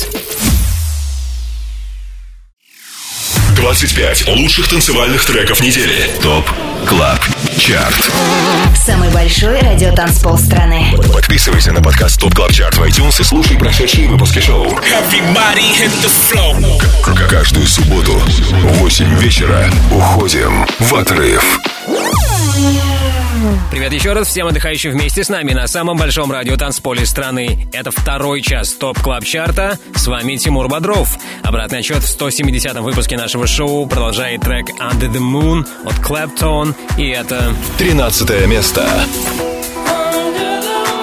25 3.57 4.29
лучших 4.29 4.69
танцевальных 4.69 5.25
треков 5.25 5.61
недели. 5.61 6.11
Top 6.21 6.51
Club 6.87 7.19
Chart. 7.59 8.11
Самый 8.77 9.11
большой 9.11 9.59
радиотанцпол 9.61 10.37
страны. 10.39 10.93
Подписывайся 11.13 11.73
на 11.73 11.81
подкаст 11.83 12.21
Top 12.21 12.35
Club 12.35 12.53
Chart 12.53 12.77
в 12.77 12.83
iTunes 12.83 13.21
и 13.21 13.25
слушай 13.25 13.57
прошедшие 13.57 14.09
выпуски 14.09 14.41
шоу. 14.41 14.69
К- 17.03 17.29
Каждую 17.29 17.67
субботу 17.67 18.13
в 18.13 18.79
8 18.79 19.19
вечера 19.19 19.71
уходим 19.91 20.67
в 20.81 20.95
отрыв. 20.95 21.59
Привет 23.71 23.93
еще 23.93 24.13
раз 24.13 24.29
всем 24.29 24.47
отдыхающим 24.47 24.93
вместе 24.93 25.23
с 25.25 25.29
нами 25.29 25.53
на 25.53 25.67
самом 25.67 25.97
большом 25.97 26.31
радио 26.33 26.57
танцполе 26.57 27.05
страны. 27.05 27.69
Это 27.73 27.91
второй 27.91 28.41
час 28.41 28.73
Top 28.75 28.99
Club 29.01 29.25
Chart 29.25 29.64
а. 29.64 29.79
С 29.95 30.07
вами 30.07 30.37
Тимур 30.37 30.69
Бодров. 30.69 31.17
Обратный 31.43 31.81
отсчет 31.81 32.03
в 32.03 32.21
170-м 32.21 32.83
выпуске 32.85 33.17
нашего 33.17 33.47
шоу 33.47 33.87
продолжает 33.87 34.41
трек 34.43 34.67
Under 34.81 35.11
the 35.13 35.19
Moon 35.19 35.67
от 35.85 35.95
Claptone. 35.95 36.74
И 36.97 37.09
это 37.09 37.55
13 37.79 38.47
место. 38.47 38.89
with 40.35 40.94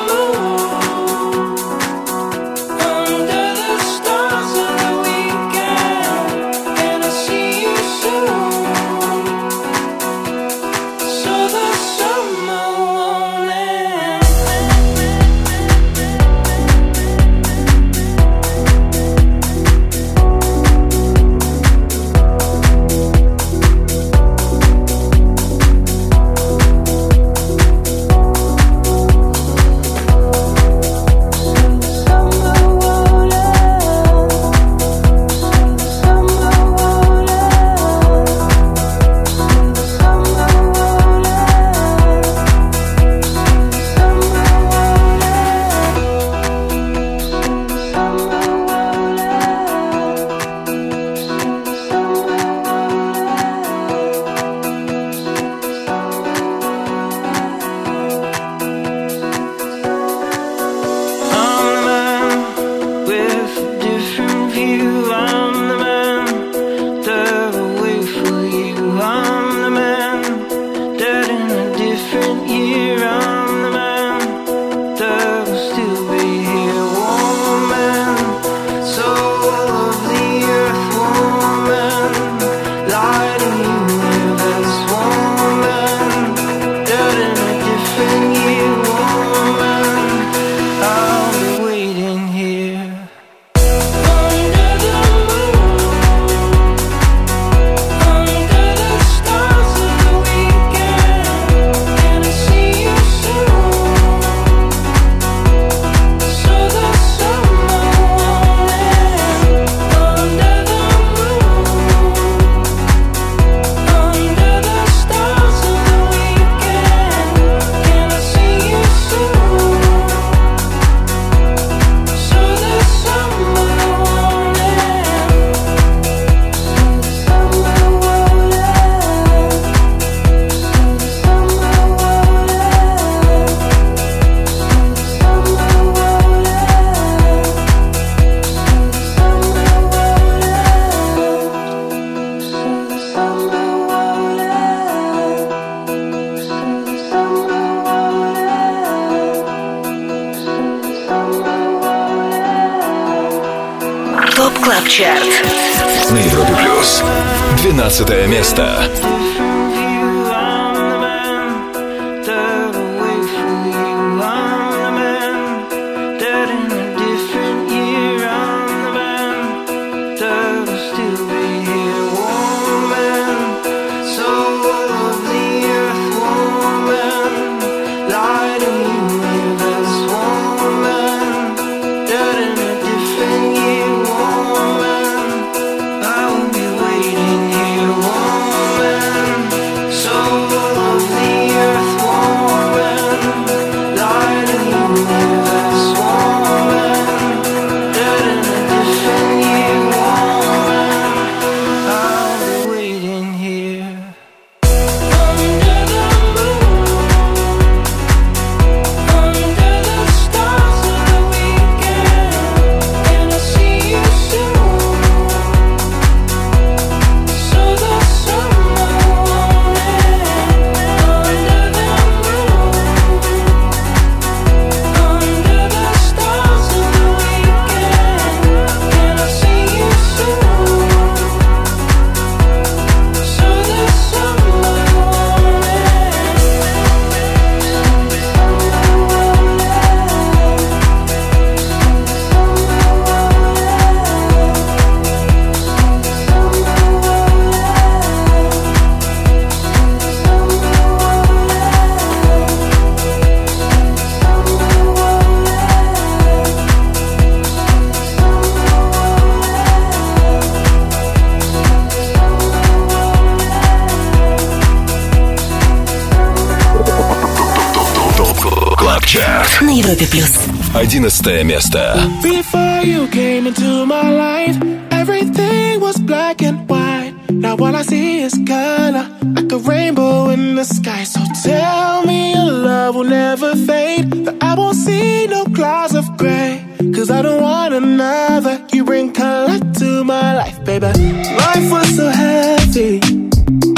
Европе 269.11 270.07
плюс. 270.07 270.33
Одиннадцатое 270.73 271.43
место. 271.43 271.99
Before 272.23 272.85
you 272.85 273.09
came 273.09 273.47
into 273.49 273.85
my 273.85 274.11
life, 274.11 274.57
everything 274.91 275.81
was 275.81 275.99
black 275.99 276.41
and 276.43 276.69
white. 276.69 277.13
Now 277.29 277.57
all 277.57 277.75
I 277.75 277.83
see 277.83 278.21
is 278.23 278.35
color, 278.47 279.07
like 279.35 279.51
a 279.53 279.59
rainbow 279.59 280.31
in 280.31 280.55
the 280.55 280.65
sky. 280.65 281.05
So 281.05 281.21
tell 281.43 282.07
me 282.07 282.33
your 282.35 282.51
love 282.51 282.95
will 282.95 283.05
never 283.05 283.57
fade, 283.57 284.25
that 284.25 284.37
I 284.41 284.55
won't 284.55 284.77
see 284.77 285.27
no 285.27 285.45
clouds 285.47 285.95
of 285.95 286.05
gray. 286.17 286.65
Cause 286.95 287.11
I 287.11 287.23
don't 287.23 287.43
want 287.43 287.75
another. 287.75 288.61
You 288.73 288.85
bring 288.85 289.13
color 289.13 289.59
to 289.59 290.05
my 290.05 290.37
life, 290.37 290.65
baby. 290.65 290.87
Life 290.87 291.71
was 291.71 291.97
so 291.97 292.09
heavy. 292.09 293.01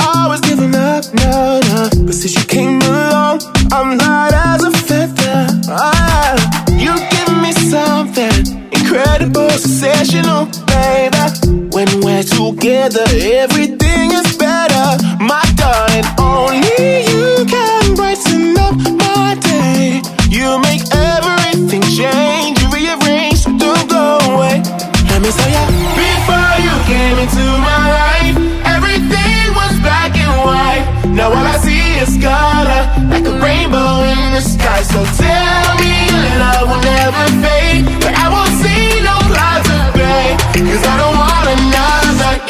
Always 0.00 0.40
giving 0.40 0.74
up, 0.74 1.04
no, 1.14 1.60
no. 1.60 1.88
But 2.04 2.14
since 2.14 2.34
you 2.36 2.44
came 2.44 2.80
along, 2.82 3.40
I'm 3.72 3.96
light 3.98 4.32
as 4.32 4.51
Incredible, 9.13 9.49
sensational, 9.51 10.45
baby. 10.65 11.69
When 11.69 11.87
we're 12.01 12.23
together, 12.23 13.05
everything 13.21 14.11
is 14.11 14.37
better. 14.37 14.97
My 15.19 15.43
darling, 15.55 16.05
only 16.17 17.05
you 17.09 17.45
can 17.45 17.95
brighten 17.95 18.57
up 18.57 18.75
my 18.97 19.37
day. 19.41 20.01
You 20.29 20.59
make 20.61 20.81
everything 20.93 21.81
change, 21.81 22.61
you 22.61 22.69
rearrange, 22.71 23.37
so 23.37 23.57
don't 23.57 23.89
go 23.89 24.17
away. 24.33 24.61
Let 25.09 25.21
me 25.21 25.29
tell 25.29 25.49
ya, 25.49 25.65
before 25.93 26.55
you 26.65 26.73
came 26.89 27.17
into 27.21 27.45
my 27.61 27.81
life, 28.01 28.35
everything 28.65 29.53
was 29.53 29.73
black 29.81 30.15
and 30.17 30.33
white. 30.41 30.85
Now 31.13 31.29
all 31.29 31.45
I 31.45 31.57
see 31.57 32.01
is 32.01 32.17
color, 32.21 32.81
like 33.09 33.25
a 33.25 33.35
rainbow 33.39 34.03
in 34.09 34.33
the 34.33 34.41
sky. 34.41 34.81
So 34.81 35.05
tell 35.21 35.77
me 35.77 36.09
your 36.09 36.39
love 36.41 36.69
will 36.69 36.81
never 36.81 37.25
fade, 37.41 37.85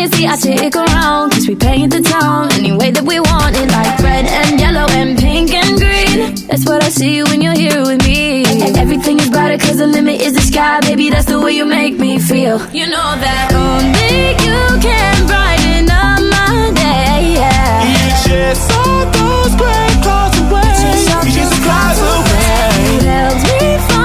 I 0.00 0.04
can't 0.04 0.12
deny 0.12 0.30
it, 0.30 0.40
see, 0.40 0.50
I 0.50 0.56
stick 0.56 0.76
around, 0.76 1.30
cause 1.32 1.46
we 1.46 1.54
paint 1.54 1.92
the 1.92 2.00
town 2.00 2.50
any 2.52 2.72
way 2.72 2.90
that 2.90 3.04
we 3.04 3.20
want 3.20 3.54
it, 3.56 3.68
like 3.68 3.98
red 4.00 4.24
and 4.24 4.58
yellow 4.58 4.86
and 4.90 5.18
pink 5.18 5.52
and 5.52 5.78
green. 5.78 6.34
That's 6.48 6.64
what 6.64 6.82
I 6.82 6.88
see 6.88 7.22
when 7.22 7.42
you're 7.42 7.54
here 7.54 7.82
with 7.82 8.02
me. 8.06 8.44
And 8.64 8.78
everything 8.78 9.18
is 9.20 9.28
brighter, 9.28 9.58
cause 9.58 9.76
the 9.76 9.86
limit 9.86 10.20
is 10.22 10.32
the 10.32 10.40
sky, 10.40 10.80
baby, 10.80 11.10
that's 11.10 11.26
the 11.26 11.38
way 11.38 11.52
you 11.52 11.66
make 11.66 11.98
me 11.98 12.18
feel. 12.18 12.58
You 12.72 12.86
know 12.86 13.10
that 13.20 13.52
only 13.52 14.40
you 14.40 14.80
can 14.80 15.26
brighten 15.28 15.90
up 15.90 16.20
my 16.32 16.72
day, 16.72 17.36
yeah. 17.36 17.84
You 17.84 18.08
chase 18.24 18.64
all 18.72 19.04
those 19.04 19.54
gray 19.60 19.92
clouds 20.00 20.38
away. 20.40 20.80
You 21.28 21.44
the 21.44 21.60
clouds 21.60 22.00
away. 22.00 22.96
It 22.96 23.02
helps 23.04 23.44
me 23.44 23.99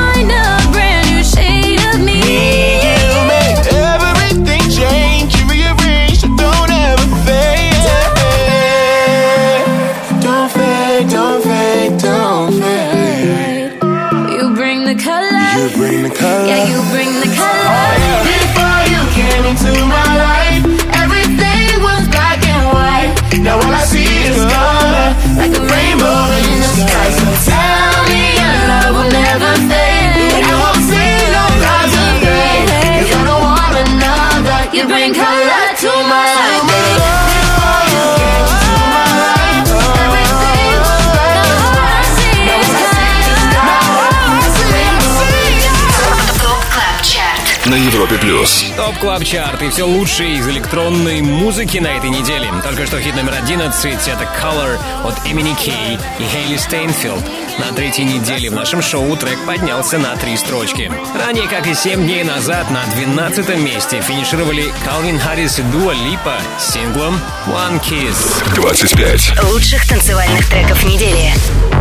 Европе 48.15 48.17
плюс. 48.17 48.65
Top 48.75 48.97
Club 48.99 49.23
Chart 49.23 49.61
и 49.61 49.69
все 49.69 49.83
лучшее 49.83 50.35
из 50.35 50.47
электронной 50.47 51.21
музыки 51.21 51.77
на 51.77 51.87
этой 51.87 52.09
неделе. 52.09 52.51
Только 52.63 52.85
что 52.85 52.99
хит 52.99 53.15
номер 53.15 53.33
11 53.41 54.07
это 54.07 54.29
Colour 54.41 54.77
от 55.03 55.15
MNEK 55.25 55.97
и 56.19 56.23
Хейли 56.23 56.57
Стейнфилд. 56.57 57.23
На 57.59 57.73
третьей 57.73 58.05
неделе 58.05 58.49
в 58.49 58.53
нашем 58.53 58.81
шоу 58.81 59.15
трек 59.15 59.39
поднялся 59.45 59.97
на 59.97 60.15
три 60.17 60.35
строчки. 60.37 60.91
Ранее, 61.17 61.47
как 61.47 61.67
и 61.67 61.73
7 61.73 62.03
дней 62.03 62.23
назад, 62.23 62.69
на 62.71 62.83
12 62.95 63.57
месте 63.57 64.01
финишировали 64.01 64.73
Калвин 64.83 65.19
Харрис 65.19 65.59
и 65.59 65.63
Дуа 65.63 65.93
Липа 65.93 66.37
с 66.59 66.73
синглом 66.73 67.19
One 67.47 67.81
Kiss. 67.81 68.43
25. 68.55 69.43
Лучших 69.51 69.87
танцевальных 69.87 70.47
треков 70.49 70.83
недели. 70.83 71.33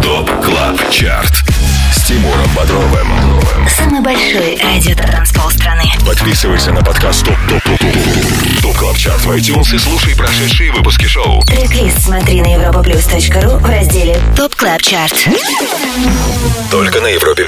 Top 0.03 0.30
Club 0.43 0.91
Chart 0.91 1.45
С 2.05 2.07
Тимуром 2.07 2.50
Бодровым. 2.55 3.09
Самый 3.66 4.02
большой 4.02 4.59
радиотанцпол 4.62 5.51
страны. 5.50 5.84
Подписывайся 6.07 6.70
на 6.70 6.82
подкаст 6.82 7.24
ТОП 7.24 7.34
ТОП 7.48 7.62
ТОП 7.62 7.78
ТОП 7.78 8.62
Top 8.62 8.76
Club 8.76 8.97
Chart 8.99 9.20
в 9.24 9.30
iTunes 9.30 9.74
и 9.74 9.78
слушай 9.78 10.14
прошедшие 10.14 10.70
выпуски 10.72 11.07
шоу. 11.07 11.42
Трек-лист 11.44 12.02
смотри 12.02 12.42
на 12.42 12.48
europaplus.ru 12.48 13.57
в 13.57 13.64
разделе 13.64 14.20
Top 14.37 14.55
Club 14.55 14.82
Chart. 14.82 15.14
Только 16.70 17.00
на 17.00 17.07
Европе 17.07 17.46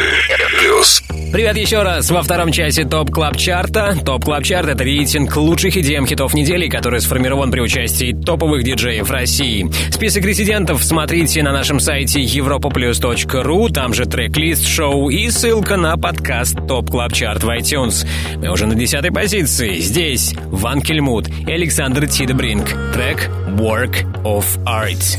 плюс. 0.59 1.03
Привет 1.37 1.59
еще 1.59 1.83
раз. 1.83 2.11
Во 2.11 2.23
втором 2.23 2.51
часе 2.51 2.87
Top 2.87 3.11
Club 3.11 3.37
Chart 3.37 3.78
а. 3.78 3.95
Top 4.03 4.25
Club 4.25 4.43
Chart — 4.43 4.71
это 4.71 4.83
рейтинг 4.83 5.37
лучших 5.37 5.77
EDM 5.77 6.07
хитов 6.07 6.33
недели, 6.33 6.67
который 6.67 6.99
сформирован 7.03 7.51
при 7.51 7.61
участии 7.61 8.15
топовых 8.15 8.65
диджеев 8.65 9.11
России. 9.11 9.71
Список 9.91 10.25
резидентов 10.25 10.83
смотрите 10.83 11.43
на 11.43 11.53
нашем 11.53 11.79
сайте 11.79 12.23
europaplus.ru, 12.23 13.71
там 13.71 13.93
же 13.93 14.07
трек-лист 14.07 14.67
шоу 14.67 15.11
и 15.11 15.29
ссылка 15.29 15.77
на 15.77 15.99
подкаст 15.99 16.57
Top 16.67 16.89
Club 16.89 17.13
Chart 17.13 17.45
в 17.45 17.51
iTunes. 17.51 18.09
Мы 18.37 18.49
уже 18.49 18.65
на 18.65 18.75
десятой 18.75 19.13
позиции. 19.13 19.79
Здесь 19.81 20.35
Ван 20.47 20.81
Кельмут 20.81 21.29
и 21.29 21.53
Александр 21.53 22.09
Тидебринг. 22.09 22.75
Трек 22.95 23.29
«Work 23.59 24.07
of 24.25 24.47
Art». 24.65 25.19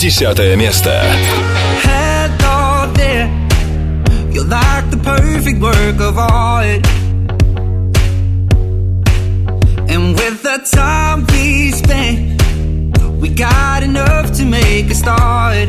Десятое 0.00 0.56
место. 0.56 1.04
There. 2.94 3.41
You're 4.34 4.44
like 4.44 4.90
the 4.90 4.96
perfect 4.96 5.60
work 5.60 6.00
of 6.00 6.16
art. 6.16 6.86
And 9.90 10.14
with 10.16 10.42
the 10.42 10.56
time 10.74 11.26
we 11.26 11.70
spent, 11.72 12.40
we 13.20 13.28
got 13.28 13.82
enough 13.82 14.32
to 14.38 14.44
make 14.46 14.90
a 14.90 14.94
start. 14.94 15.68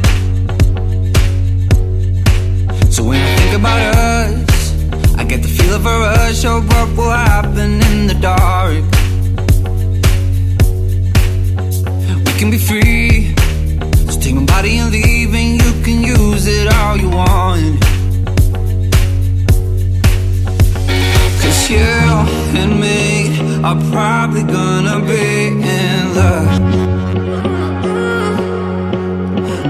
So 2.90 3.04
when 3.04 3.22
I 3.22 3.36
think 3.36 3.54
about 3.60 3.96
us, 3.98 5.16
I 5.18 5.26
get 5.26 5.42
the 5.42 5.50
feel 5.50 5.74
of 5.76 5.86
a 5.86 6.00
rush 6.00 6.46
of 6.46 6.66
what 6.66 6.96
will 6.96 7.12
happen 7.12 7.82
in 7.82 8.08
the 8.08 8.14
dark. 8.14 8.84
We 12.26 12.32
can 12.40 12.50
be 12.50 12.58
free. 12.58 13.36
So 14.10 14.22
take 14.22 14.36
my 14.36 14.46
body 14.46 14.78
and 14.78 14.90
leave, 14.90 15.34
and 15.34 15.62
you 15.62 15.84
can 15.84 16.02
use 16.02 16.48
it 16.48 16.74
all 16.74 16.96
you 16.96 17.10
want. 17.10 17.93
You 21.70 21.80
and 21.80 22.80
me 22.80 23.40
are 23.64 23.80
probably 23.90 24.44
gonna 24.44 25.00
be 25.00 25.48
in 25.48 26.14
love. 26.14 26.62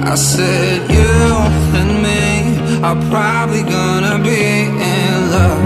I 0.04 0.16
said 0.16 0.90
you 0.90 1.36
and 1.80 2.02
me 2.02 2.82
are 2.82 3.00
probably 3.12 3.62
gonna 3.62 4.18
be 4.24 4.66
in 4.66 5.32
love. 5.32 5.64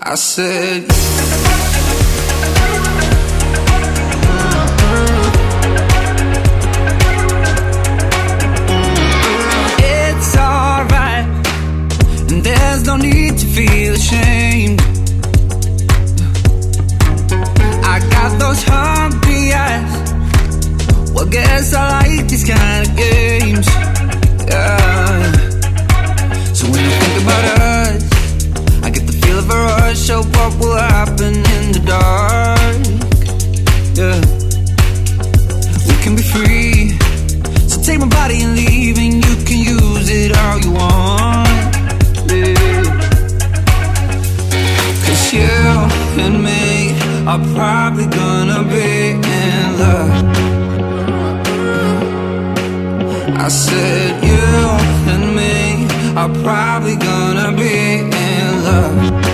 I 0.00 0.14
said 0.14 1.63
there's 12.74 12.86
no 12.88 12.96
need 12.96 13.38
to 13.38 13.46
feel 13.46 13.94
ashamed. 13.94 14.80
I 17.84 18.00
got 18.10 18.36
those 18.40 18.64
hungry 18.66 19.52
eyes. 19.52 19.94
Well, 21.14 21.26
guess 21.26 21.72
I 21.72 21.82
like 22.02 22.26
these 22.26 22.42
kind 22.42 22.88
of 22.88 22.96
games. 22.96 23.66
Yeah. 24.50 25.32
So 26.52 26.66
when 26.66 26.82
I 26.82 26.94
think 27.00 27.16
about 27.22 27.44
us, 27.62 28.02
I 28.82 28.90
get 28.90 29.06
the 29.06 29.16
feel 29.22 29.38
of 29.38 29.48
a 29.48 29.54
rush. 29.54 29.98
So 29.98 30.22
what 30.24 30.58
will 30.58 30.76
happen 30.76 31.34
in 31.56 31.64
the 31.76 31.82
dark? 31.94 32.82
Yeah. 34.00 34.18
We 35.86 35.94
can 36.02 36.16
be 36.16 36.24
free. 36.34 36.98
So 37.68 37.80
take 37.80 38.00
my 38.00 38.08
body 38.08 38.42
and 38.42 38.56
leave, 38.56 38.98
and 38.98 39.24
you 39.24 39.34
can 39.44 39.60
use 39.60 40.10
it 40.10 40.36
all 40.36 40.58
you 40.58 40.72
want. 40.72 40.93
and 46.26 46.42
me 46.42 46.92
are 47.26 47.44
probably 47.54 48.06
gonna 48.06 48.62
be 48.74 49.10
in 49.10 49.78
love. 49.82 50.12
I 53.46 53.48
said 53.48 54.12
you 54.30 54.48
and 55.12 55.24
me 55.38 55.86
are 56.16 56.32
probably 56.42 56.96
gonna 56.96 57.52
be 57.56 57.74
in 57.98 58.64
love. 58.64 59.33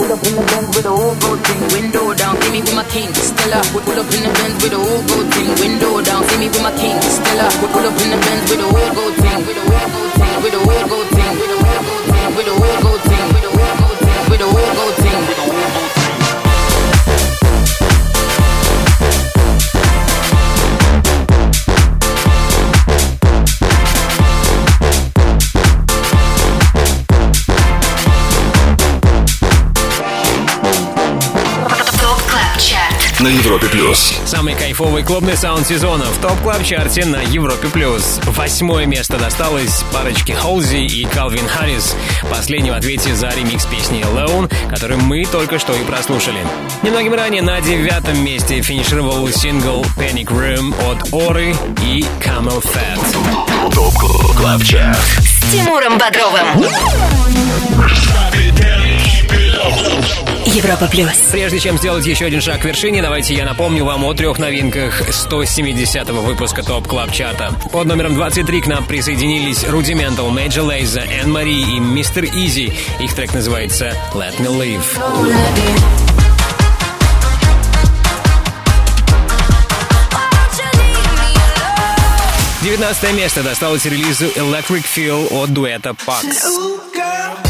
pull 0.00 0.12
up 0.16 0.24
in 0.24 0.34
the 0.34 0.44
Benz 0.48 0.68
with 0.76 0.86
a 0.86 0.94
whole 0.96 1.16
gold 1.20 1.40
thing, 1.44 1.60
window 1.76 2.14
down. 2.14 2.34
See 2.40 2.52
me 2.52 2.60
with 2.64 2.74
my 2.74 2.84
king, 2.88 3.12
Stella. 3.12 3.60
Pull 3.68 4.00
up 4.00 4.08
in 4.16 4.22
the 4.24 4.32
Benz 4.32 4.56
with 4.64 4.72
a 4.72 4.80
whole 4.80 5.04
gold 5.04 5.28
thing, 5.34 5.48
window 5.60 6.00
down. 6.00 6.24
See 6.24 6.38
me 6.40 6.48
with 6.48 6.62
my 6.64 6.72
king, 6.80 6.96
Stella. 7.04 7.46
Pull 7.60 7.84
up 7.84 8.00
in 8.00 8.08
the 8.08 8.18
Benz 8.24 8.48
with 8.48 8.64
a 8.64 8.68
whole 8.72 8.92
gold 8.96 9.16
thing, 9.20 9.38
with 9.44 9.60
a 9.60 9.64
whole 9.68 9.88
gold 9.92 10.12
thing, 10.16 10.36
with 10.40 10.56
a 10.56 10.60
whole 10.64 10.86
gold 10.88 11.08
thing, 11.12 11.32
with 11.36 11.52
a 11.52 11.60
whole 11.60 11.84
gold 11.84 12.00
thing, 12.08 12.32
with 12.32 12.48
a 12.48 12.56
whole 12.56 12.80
gold 12.80 13.02
thing, 13.04 13.26
with 13.36 13.44
a 13.44 13.52
whole 13.52 13.76
gold 13.76 13.98
thing, 14.00 14.24
with 14.30 14.40
a 14.40 14.48
whole 14.48 14.72
gold 14.72 14.96
thing. 15.04 15.39
На 33.22 33.28
Европе 33.28 33.66
плюс. 33.66 34.18
Самый 34.24 34.54
кайфовый 34.54 35.02
клубный 35.02 35.36
саунд 35.36 35.66
сезона 35.66 36.06
в 36.06 36.22
Top 36.22 36.40
Club 36.40 36.64
Chart 36.64 36.97
е 36.97 37.04
на 37.04 37.20
Европе 37.20 37.68
плюс. 37.68 38.18
Восьмое 38.24 38.86
место 38.86 39.18
досталось 39.18 39.84
парочке 39.92 40.34
Холзи 40.34 40.86
и 40.86 41.04
Калвин 41.04 41.46
Харрис. 41.46 41.94
Последний 42.30 42.70
в 42.70 42.74
ответе 42.74 43.14
за 43.14 43.28
ремикс 43.28 43.66
песни 43.66 44.00
Alone, 44.00 44.50
который 44.70 44.96
мы 44.96 45.26
только 45.26 45.58
что 45.58 45.74
и 45.74 45.84
прослушали. 45.84 46.38
Немногим 46.82 47.12
ранее 47.12 47.42
на 47.42 47.60
девятом 47.60 48.24
месте 48.24 48.62
финишировал 48.62 49.28
сингл 49.28 49.84
Panic 49.98 50.28
Room 50.28 50.74
от 50.90 51.12
Оры 51.12 51.54
и 51.82 52.02
CamelPhat. 52.20 53.74
Top 53.74 54.34
Club 54.34 54.62
Chart. 54.64 54.98
С 54.98 55.52
Тимуром 55.52 55.98
Бодровым. 55.98 56.64
Европа 60.46 60.86
плюс. 60.88 61.12
Прежде 61.30 61.60
чем 61.60 61.78
сделать 61.78 62.06
еще 62.06 62.26
один 62.26 62.40
шаг 62.40 62.60
к 62.60 62.64
вершине, 62.64 63.02
давайте 63.02 63.34
я 63.34 63.44
напомню 63.44 63.84
вам 63.84 64.04
о 64.04 64.14
трех 64.14 64.38
новинках 64.38 65.08
170-го 65.08 66.20
выпуска 66.22 66.62
Top 66.62 66.86
Club 66.86 67.12
Chart 67.12 67.41
а. 67.41 67.52
Под 67.72 67.86
номером 67.86 68.14
23 68.14 68.60
к 68.62 68.66
нам 68.66 68.84
присоединились 68.84 69.64
Rudimental, 69.64 70.30
Major 70.32 70.66
Lazer, 70.66 71.06
Энн 71.22 71.30
Мари 71.30 71.76
и 71.76 71.78
Mr 71.78 72.24
Eazi. 72.24 72.72
Их 73.00 73.14
трек 73.14 73.34
называется 73.34 73.94
Let 74.14 74.38
Me 74.38 74.48
Live. 74.48 76.20
19 82.62 83.14
место 83.14 83.42
досталось 83.42 83.84
релизу 83.86 84.26
Electric 84.26 84.84
Feel 84.84 85.32
от 85.32 85.52
дуэта 85.52 85.90
Pax. 85.90 87.49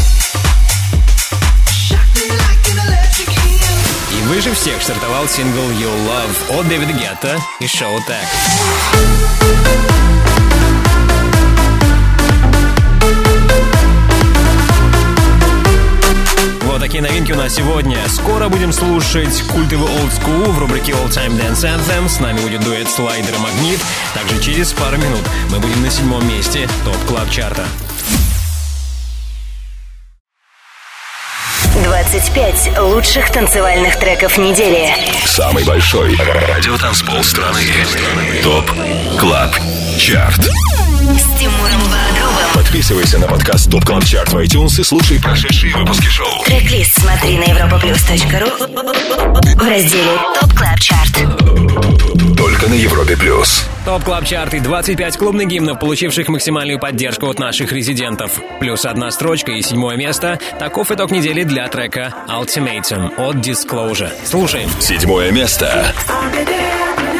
Выше 4.31 4.53
всех 4.53 4.81
стартовал 4.81 5.27
сингл 5.27 5.69
You 5.71 5.93
Love 6.07 6.57
от 6.57 6.67
Дэвида 6.69 6.93
Гетта 6.93 7.37
и 7.59 7.67
Шоу. 7.67 7.99
Вот 16.61 16.79
такие 16.79 17.03
новинки 17.03 17.33
у 17.33 17.35
нас 17.35 17.53
сегодня. 17.53 17.97
Скоро 18.07 18.47
будем 18.47 18.71
слушать 18.71 19.43
культовый 19.51 19.89
Old 19.89 20.11
School 20.17 20.51
в 20.51 20.59
рубрике 20.59 20.93
All 20.93 21.09
Time 21.09 21.37
Dance 21.37 21.65
Anthem. 21.65 22.07
С 22.07 22.21
нами 22.21 22.39
будет 22.39 22.63
дуэт 22.63 22.89
Слайдер 22.89 23.37
Магнит. 23.37 23.81
Также 24.13 24.41
через 24.41 24.71
пару 24.71 24.95
минут 24.95 25.23
мы 25.49 25.59
будем 25.59 25.81
на 25.81 25.89
седьмом 25.89 26.25
месте 26.25 26.69
TOP 26.85 26.97
Club 27.05 27.29
Chart 27.29 27.55
а. 27.55 27.65
25 32.01 32.79
лучших 32.79 33.31
танцевальных 33.31 33.99
треков 33.99 34.39
недели. 34.39 34.89
Самый 35.23 35.63
большой 35.63 36.15
радиотанцпол 36.17 37.23
страны. 37.23 37.61
TOP 38.41 38.71
Club 39.19 39.55
Chart. 39.99 40.41
С 40.41 41.39
Тимуром 41.39 41.81
Бодровым. 41.83 42.30
Подписывайся 42.53 43.19
на 43.19 43.27
подкаст 43.27 43.71
TOP 43.71 43.85
Club 43.85 44.05
Chart 44.05 44.33
в 44.33 44.37
iTunes 44.37 44.79
и 44.79 44.83
слушай 44.83 45.19
прошедшие 45.19 45.75
выпуски 45.75 46.07
шоу. 46.07 46.43
Трек-лист 46.45 46.99
смотри 46.99 47.37
на 47.37 47.45
europaplus.ru 47.45 49.55
в 49.55 49.67
разделе 49.67 50.17
TOP 50.39 50.53
Club 50.53 50.79
Chart. 50.79 52.37
Только 52.37 52.67
на 52.67 52.73
Европе 52.73 53.17
плюс. 53.17 53.65
TOP 53.85 54.03
Club 54.03 54.25
Chart 54.25 54.53
и 54.53 54.59
25 54.59 55.17
клубных 55.17 55.47
гимнов, 55.47 55.79
получивших 55.79 56.27
максимальную 56.27 56.79
поддержку 56.79 57.29
от 57.29 57.39
наших 57.39 57.71
резидентов. 57.71 58.39
Плюс 58.59 58.85
одна 58.85 59.11
строчка 59.11 59.51
и 59.51 59.61
седьмое 59.61 59.97
место. 59.97 60.39
Таков 60.59 60.91
итог 60.91 61.11
недели 61.11 61.43
для 61.43 61.67
трека 61.67 62.13
Ultimatum 62.27 63.15
от 63.17 63.37
Disclosure. 63.37 64.11
Слушаем. 64.25 64.69
Седьмое 64.79 65.31
место. 65.31 65.93
Thank 66.07 67.10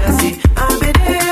jealousy. 0.00 0.40
I'm 0.56 0.82
a 0.82 1.29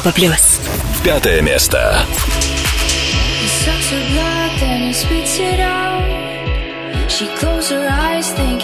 Европа 0.00 0.12
плюс. 0.12 0.60
Пятое 1.04 1.42
место. 1.42 2.06
She 7.08 7.26
closed 7.38 7.70
her 7.70 7.86
eyes, 7.86 8.32
thinking 8.32 8.59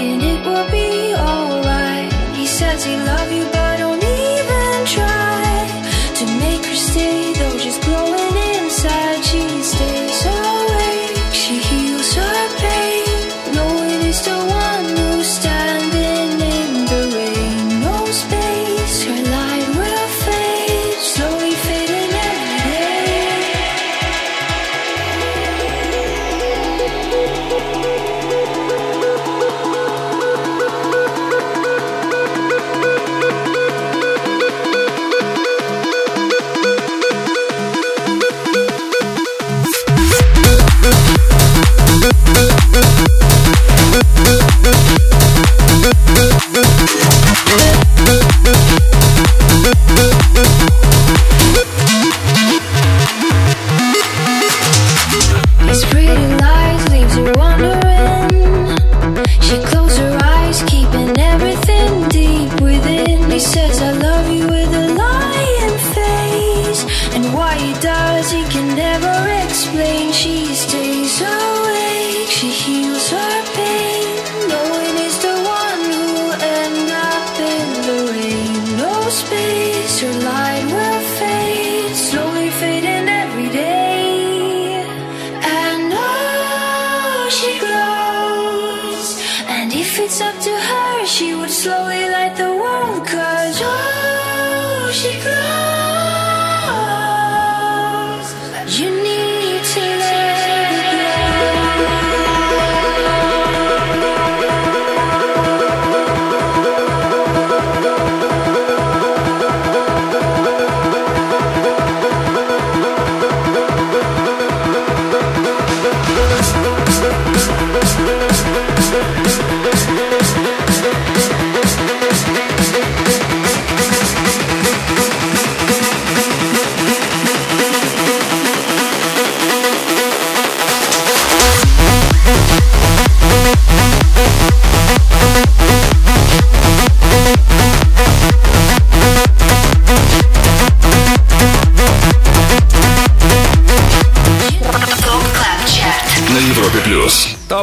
Mm-hmm. 50.36 50.75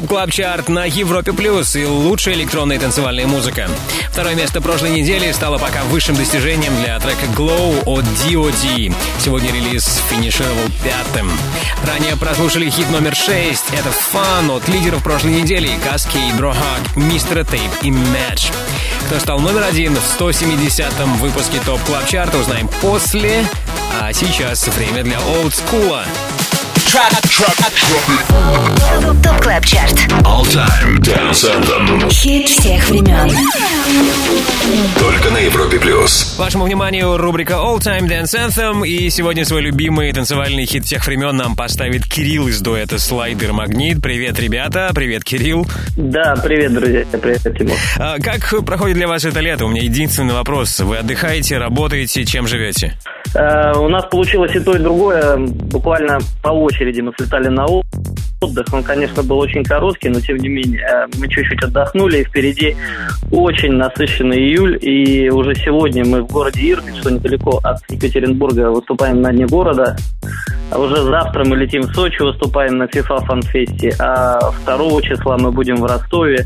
TOP 0.03 0.09
Club 0.09 0.31
Chart 0.31 0.67
на 0.67 0.83
Европе 0.83 1.31
Плюс 1.31 1.77
и 1.77 1.85
лучшая 1.85 2.35
электронная 2.35 2.77
танцевальная 2.77 3.25
музыка. 3.25 3.69
Второе 4.11 4.35
место 4.35 4.59
прошлой 4.59 4.89
недели 4.89 5.31
стало 5.31 5.57
пока 5.57 5.83
высшим 5.83 6.15
достижением 6.15 6.75
для 6.81 6.99
трека 6.99 7.25
Glow 7.37 7.81
от 7.85 8.03
D.O.D. 8.03 8.93
Сегодня 9.19 9.53
релиз 9.53 10.01
финишировал 10.09 10.67
пятым. 10.83 11.31
Ранее 11.87 12.17
прослушали 12.17 12.69
хит 12.69 12.89
номер 12.91 13.15
6. 13.15 13.63
Это 13.71 13.91
Fun 13.91 14.51
от 14.51 14.67
лидеров 14.67 15.01
прошлой 15.03 15.41
недели 15.41 15.69
Kaskade, 15.69 16.37
Brohug, 16.37 16.97
Mr. 16.97 17.45
Tape 17.45 17.71
и 17.81 17.89
Madge. 17.89 18.51
Кто 19.07 19.19
стал 19.19 19.39
номер 19.39 19.63
один 19.63 19.95
в 19.95 20.21
170-м 20.21 21.15
выпуске 21.17 21.61
TOP 21.65 21.81
Club 21.83 22.05
Chart 22.07 22.30
а, 22.30 22.39
узнаем 22.39 22.67
после. 22.81 23.45
А 24.01 24.11
сейчас 24.11 24.67
время 24.67 25.03
для 25.03 25.21
олдскула. 25.21 26.03
ТОП 29.23 29.41
КЛАБ 29.41 29.65
ЧАРТ 29.65 29.93
All 30.25 30.43
Time 30.45 30.99
Dance 30.99 31.43
Anthem. 31.49 32.07
Хит 32.11 32.47
всех 32.47 32.87
времен 32.87 33.31
Только 34.99 35.31
на 35.31 35.39
Европе 35.39 35.79
плюс. 35.79 36.35
Вашему 36.37 36.65
вниманию 36.65 37.17
рубрика 37.17 37.53
All 37.55 37.79
Time 37.79 38.07
Dance 38.07 38.35
Anthem. 38.37 38.87
И 38.87 39.09
сегодня 39.09 39.43
свой 39.43 39.63
любимый 39.63 40.13
танцевальный 40.13 40.67
хит 40.67 40.85
всех 40.85 41.07
времен 41.07 41.35
нам 41.35 41.55
поставит 41.55 42.05
Кирилл 42.05 42.47
из 42.47 42.61
дуэта 42.61 42.99
Слайдер 42.99 43.53
Магнит. 43.53 43.99
Привет, 43.99 44.39
ребята. 44.39 44.91
Привет, 44.93 45.23
Кирилл. 45.23 45.65
Да, 45.97 46.35
привет, 46.43 46.75
друзья. 46.75 47.05
Привет, 47.19 47.41
Тимур. 47.57 47.75
А 47.97 48.19
Как 48.19 48.63
проходит 48.67 48.97
для 48.97 49.07
вас 49.07 49.25
это 49.25 49.39
лето? 49.39 49.65
У 49.65 49.69
меня 49.69 49.81
единственный 49.81 50.35
вопрос. 50.35 50.79
Вы 50.79 50.97
отдыхаете, 50.97 51.57
работаете, 51.57 52.23
чем 52.23 52.45
живете? 52.45 52.93
Э, 53.33 53.71
У 53.77 53.87
нас 53.89 54.05
получилось 54.11 54.51
и 54.55 54.59
то, 54.59 54.75
и 54.75 54.79
другое. 54.79 55.37
Буквально 55.37 56.19
по 56.43 56.49
очереди 56.49 56.82
мы 56.91 57.13
слетали 57.17 57.47
на 57.47 57.65
отдых. 57.65 58.65
Он, 58.73 58.83
конечно, 58.83 59.23
был 59.23 59.39
очень 59.39 59.63
короткий, 59.63 60.09
но 60.09 60.19
тем 60.19 60.37
не 60.37 60.49
менее 60.49 60.81
э, 60.81 61.07
мы 61.17 61.27
чуть-чуть 61.27 61.63
отдохнули. 61.63 62.19
И 62.19 62.23
впереди 62.23 62.75
очень 63.31 63.73
насыщенный 63.73 64.37
июль. 64.37 64.77
И 64.81 65.29
уже 65.29 65.55
сегодня 65.55 66.05
мы 66.05 66.23
в 66.23 66.27
городе 66.27 66.71
Ирбит, 66.71 66.95
что 66.97 67.11
недалеко 67.11 67.59
от 67.63 67.79
Екатеринбурга, 67.89 68.69
выступаем 68.69 69.21
на 69.21 69.31
дне 69.31 69.45
города. 69.45 69.95
А 70.71 70.79
уже 70.79 71.01
завтра 71.03 71.45
мы 71.45 71.55
летим 71.55 71.81
в 71.83 71.93
Сочи, 71.93 72.21
выступаем 72.21 72.77
на 72.77 72.83
FIFA 72.83 73.27
Fest. 73.53 73.95
А 73.99 74.39
2 74.65 75.01
числа 75.01 75.37
мы 75.37 75.51
будем 75.51 75.75
в 75.75 75.85
Ростове. 75.85 76.45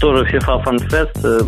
Тоже 0.00 0.24
FIFA 0.24 0.64
Fun 0.64 0.78
Fest. 0.88 1.20
Э, 1.24 1.40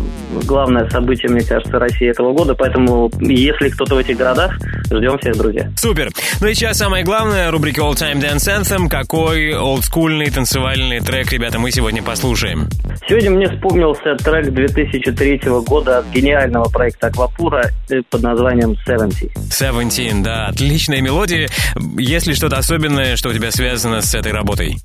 Главное 0.45 0.89
событие, 0.89 1.29
мне 1.31 1.41
кажется, 1.43 1.77
России 1.79 2.09
этого 2.09 2.33
года. 2.33 2.55
Поэтому, 2.55 3.11
если 3.19 3.69
кто-то 3.69 3.95
в 3.95 3.97
этих 3.97 4.17
городах, 4.17 4.57
ждем 4.85 5.17
всех, 5.19 5.37
друзья. 5.37 5.69
Супер. 5.77 6.09
Ну 6.39 6.47
и 6.47 6.53
сейчас 6.53 6.77
самое 6.77 7.03
главное, 7.03 7.51
рубрика 7.51 7.81
All 7.81 7.93
Time 7.93 8.21
Dance 8.21 8.47
Anthem. 8.61 8.87
Какой 8.89 9.53
олдскульный 9.57 10.29
танцевальный 10.29 10.99
трек, 10.99 11.31
ребята, 11.31 11.59
мы 11.59 11.71
сегодня 11.71 12.01
послушаем? 12.03 12.67
Сегодня 13.07 13.31
мне 13.31 13.49
вспомнился 13.49 14.15
трек 14.23 14.51
2003 14.53 15.41
года 15.65 15.99
от 15.99 16.07
гениального 16.11 16.69
проекта 16.69 17.07
Аквапура 17.07 17.69
э, 17.89 18.01
под 18.09 18.21
названием 18.21 18.75
«70». 18.87 19.31
Seventeen, 19.49 20.23
да, 20.23 20.47
отличная 20.47 21.01
мелодия. 21.01 21.49
Есть 21.97 22.27
ли 22.27 22.33
что-то 22.33 22.57
особенное, 22.57 23.15
что 23.15 23.29
у 23.29 23.33
тебя 23.33 23.51
связано 23.51 24.01
с 24.01 24.13
этой 24.15 24.31
работой? 24.31 24.77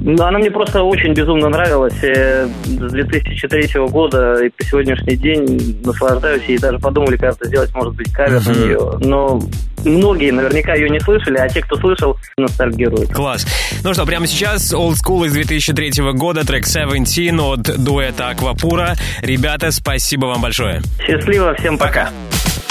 Ну, 0.00 0.22
она 0.22 0.38
мне 0.38 0.50
просто 0.50 0.82
очень 0.82 1.12
безумно 1.12 1.48
нравилась. 1.48 1.94
Э, 2.02 2.46
С 2.66 2.92
2003 3.08 3.80
года 3.88 4.44
и 4.44 4.50
по 4.50 4.64
сегодняшний 4.64 5.16
день 5.16 5.80
наслаждаюсь. 5.84 6.42
И 6.48 6.58
даже 6.58 6.78
подумали, 6.78 7.16
кажется, 7.16 7.46
сделать, 7.46 7.74
может 7.74 7.94
быть, 7.94 8.12
кавер 8.12 8.46
на 8.46 8.52
нее. 8.52 8.98
Но 9.00 9.40
многие 9.84 10.30
наверняка 10.30 10.74
ее 10.74 10.88
не 10.90 11.00
слышали, 11.00 11.38
а 11.38 11.48
те, 11.48 11.60
кто 11.62 11.76
слышал, 11.76 12.16
ностальгируют. 12.36 13.12
Класс. 13.12 13.46
Ну 13.82 13.94
что, 13.94 14.06
прямо 14.06 14.26
сейчас 14.26 14.72
Old 14.72 14.94
School 14.94 15.26
из 15.26 15.32
2003 15.32 16.12
года, 16.12 16.46
трек 16.46 16.64
Seventeen 16.64 17.40
от 17.40 17.82
дуэта 17.82 18.30
Аквапура. 18.30 18.94
Ребята, 19.22 19.70
спасибо 19.70 20.26
вам 20.26 20.42
большое. 20.42 20.82
Счастливо, 21.06 21.54
всем 21.54 21.78
пока. 21.78 22.10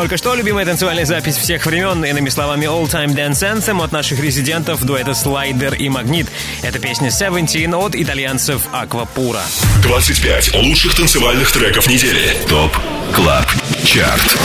Только 0.00 0.16
что 0.16 0.34
любимая 0.34 0.64
танцевальная 0.64 1.04
запись 1.04 1.36
всех 1.36 1.66
времен, 1.66 2.02
иными 2.02 2.30
словами 2.30 2.64
All 2.64 2.90
Time 2.90 3.14
Dance 3.14 3.42
Anthem 3.42 3.84
от 3.84 3.92
наших 3.92 4.18
резидентов 4.18 4.82
дуэта 4.82 5.12
Слайдер 5.12 5.74
и 5.74 5.90
Магнит. 5.90 6.26
Это 6.62 6.78
песня 6.78 7.08
Seventeen 7.10 7.76
от 7.76 7.94
итальянцев 7.94 8.62
Аквапура. 8.72 9.42
25 9.82 10.54
лучших 10.54 10.94
танцевальных 10.94 11.52
треков 11.52 11.86
недели. 11.86 12.34
ТОП 12.48 12.74
КЛАБ 13.14 13.46
ЧАРТ. 13.84 14.38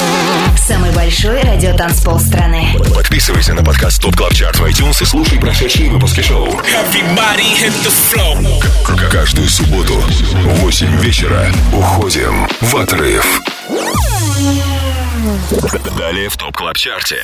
Самый 0.60 0.92
большой 0.92 1.40
радиотанцпол 1.42 2.20
страны. 2.20 2.76
Подписывайся 2.94 3.54
на 3.54 3.64
подкаст 3.64 4.02
ТОП 4.02 4.14
КЛАБ 4.18 4.34
ЧАРТ 4.34 4.58
в 4.60 4.66
iTunes 4.66 5.02
и 5.04 5.06
слушай 5.06 5.40
прошедшие 5.40 5.90
выпуски 5.90 6.20
шоу. 6.20 6.52
К- 8.84 9.10
Каждую 9.10 9.48
субботу 9.48 9.94
в 10.02 10.60
8 10.60 11.00
вечера 11.00 11.50
уходим 11.72 12.46
в 12.60 12.76
отрыв. 12.76 13.42
Далее 15.98 16.30
в 16.30 16.38
TOP 16.38 16.56
Club 16.58 16.76
Chart 16.76 17.09
е. 17.09 17.22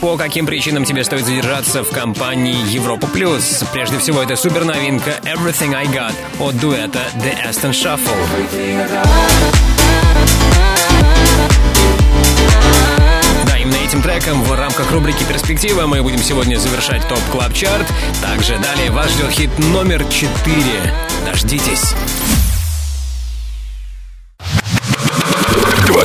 По 0.00 0.16
каким 0.16 0.46
причинам 0.46 0.86
тебе 0.86 1.04
стоит 1.04 1.26
задержаться 1.26 1.84
в 1.84 1.90
компании 1.90 2.66
Европа 2.70 3.06
Плюс? 3.06 3.62
Прежде 3.70 3.98
всего, 3.98 4.22
это 4.22 4.34
супер 4.34 4.64
новинка 4.64 5.20
Everything 5.24 5.74
I 5.74 5.84
Got 5.86 6.14
от 6.38 6.58
дуэта 6.58 7.00
The 7.16 7.50
Aston 7.50 7.72
Shuffle. 7.72 8.16
Да, 13.46 13.58
именно 13.58 13.76
этим 13.76 14.00
треком 14.00 14.42
в 14.42 14.54
рамках 14.54 14.90
рубрики 14.90 15.24
«Перспектива» 15.24 15.86
мы 15.86 16.02
будем 16.02 16.22
сегодня 16.22 16.56
завершать 16.56 17.06
TOP 17.08 17.20
Club 17.30 17.52
Chart. 17.52 17.86
Также 18.22 18.56
далее 18.58 18.90
вас 18.90 19.10
ждет 19.10 19.30
хит 19.32 19.50
номер 19.58 20.04
4. 20.04 20.32
Дождитесь. 21.26 21.94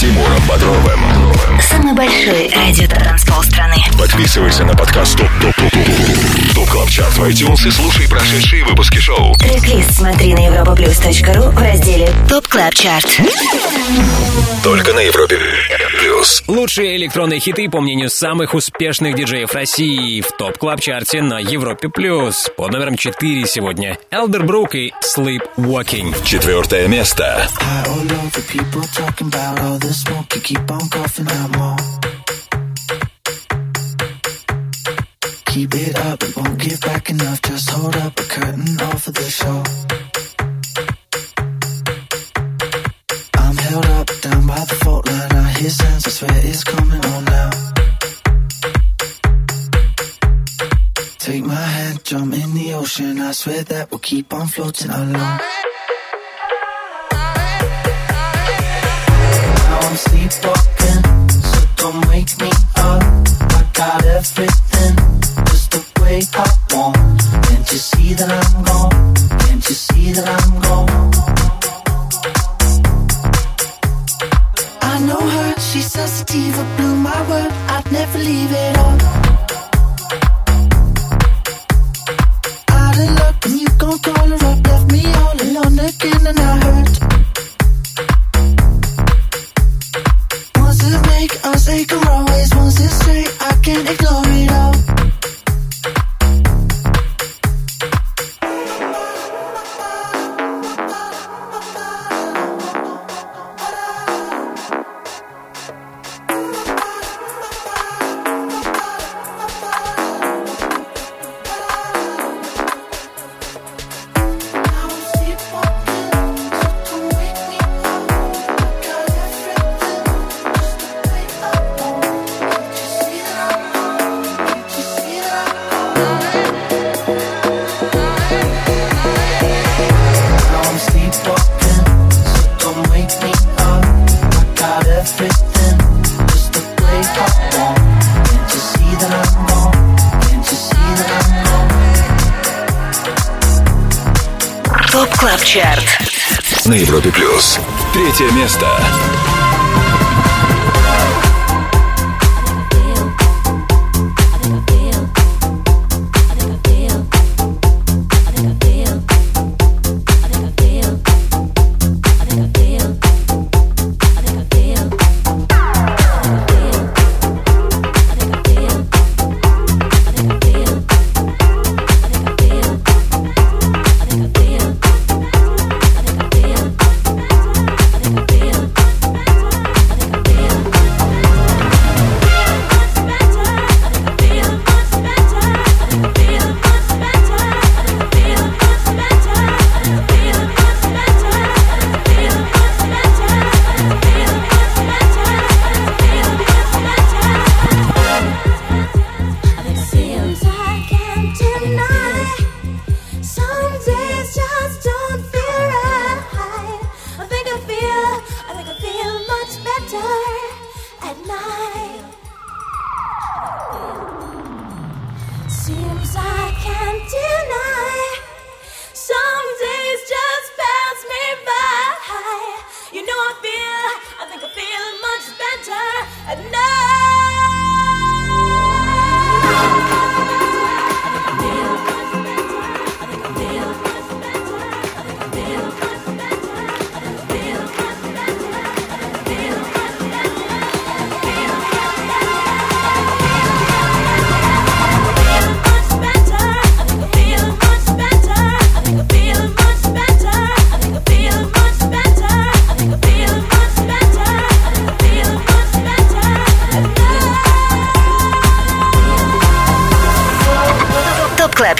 Тимуром 0.00 0.40
Бодровым. 0.48 1.60
Самый 1.60 1.92
большой 1.92 2.48
радиотанцпол 2.48 3.42
страны. 3.42 3.76
Подписывайся 3.98 4.64
на 4.64 4.74
подкаст 4.74 5.18
TOP 5.18 5.28
TOP 5.42 5.54
TOP 5.56 5.70
TOP 5.72 6.54
TOP 6.54 6.70
Club 6.70 6.88
Chart 6.88 7.18
в 7.18 7.24
iTunes 7.24 7.68
и 7.68 7.70
слушай 7.70 8.08
прошедшие 8.08 8.64
выпуски 8.64 8.96
шоу. 8.96 9.34
Трек-лист 9.34 9.92
смотри 9.92 10.32
на 10.32 10.48
europaplus.ru 10.48 11.50
в 11.50 11.58
разделе 11.58 12.08
TOP 12.30 12.48
Club 12.48 12.72
Chart. 12.72 13.20
Только 14.64 14.94
на 14.94 15.00
Европе 15.00 15.38
плюс. 16.00 16.42
Лучшие 16.46 16.96
электронные 16.96 17.40
хиты, 17.40 17.68
по 17.68 17.80
мнению 17.80 18.08
самых 18.10 18.54
успешных 18.54 19.14
диджеев 19.14 19.52
России, 19.52 20.20
в 20.20 20.32
TOP 20.36 20.56
Club 20.58 20.80
Chart 20.80 21.15
е 21.15 21.22
на 21.22 21.38
Европе 21.38 21.88
Плюс. 21.88 22.50
Под 22.56 22.72
номером 22.72 22.96
4 22.96 23.46
сегодня 23.46 23.98
Elderbrook 24.10 24.74
и 24.74 24.92
Sleepwalking. 25.02 26.14
Четвертое 26.24 26.88
место. 26.88 27.48
High 27.60 27.90
all 27.90 28.12
over, 28.12 28.42
people 28.48 28.82
talking 28.94 29.28
about 29.28 29.60
all 29.60 29.78
the 29.78 29.89
smoke. 29.94 30.34
You 30.34 30.40
keep 30.40 30.70
on 30.70 30.88
coughing 30.88 31.28
out 31.28 31.50
more. 31.58 31.76
Keep 35.46 35.74
it 35.74 35.96
up, 35.98 36.22
it 36.22 36.36
won't 36.36 36.58
give 36.58 36.80
back 36.80 37.10
enough. 37.10 37.42
Just 37.42 37.70
hold 37.70 37.96
up 37.96 38.18
a 38.18 38.22
curtain 38.22 38.80
off 38.82 39.06
of 39.08 39.14
the 39.14 39.28
show. 39.28 39.62
I'm 43.34 43.56
held 43.56 43.86
up 43.86 44.06
down 44.20 44.46
by 44.46 44.64
the 44.64 44.78
fault 44.84 45.06
line. 45.06 45.32
I 45.32 45.50
hear 45.58 45.70
sounds, 45.70 46.06
I 46.06 46.10
swear 46.10 46.40
it's 46.44 46.62
coming 46.62 47.04
on 47.04 47.24
now. 47.24 47.50
Take 51.18 51.44
my 51.44 51.54
hand, 51.54 52.04
jump 52.04 52.34
in 52.34 52.54
the 52.54 52.74
ocean. 52.74 53.20
I 53.20 53.32
swear 53.32 53.64
that 53.64 53.90
we'll 53.90 53.98
keep 53.98 54.32
on 54.32 54.46
floating 54.46 54.90
along. 54.90 55.40
I'm 59.90 59.96
sleepwalking, 59.96 61.09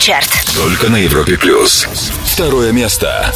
Чарт. 0.01 0.31
Только 0.57 0.89
на 0.89 0.97
Европе 0.97 1.37
плюс. 1.37 1.87
Второе 2.25 2.73
место. 2.73 3.35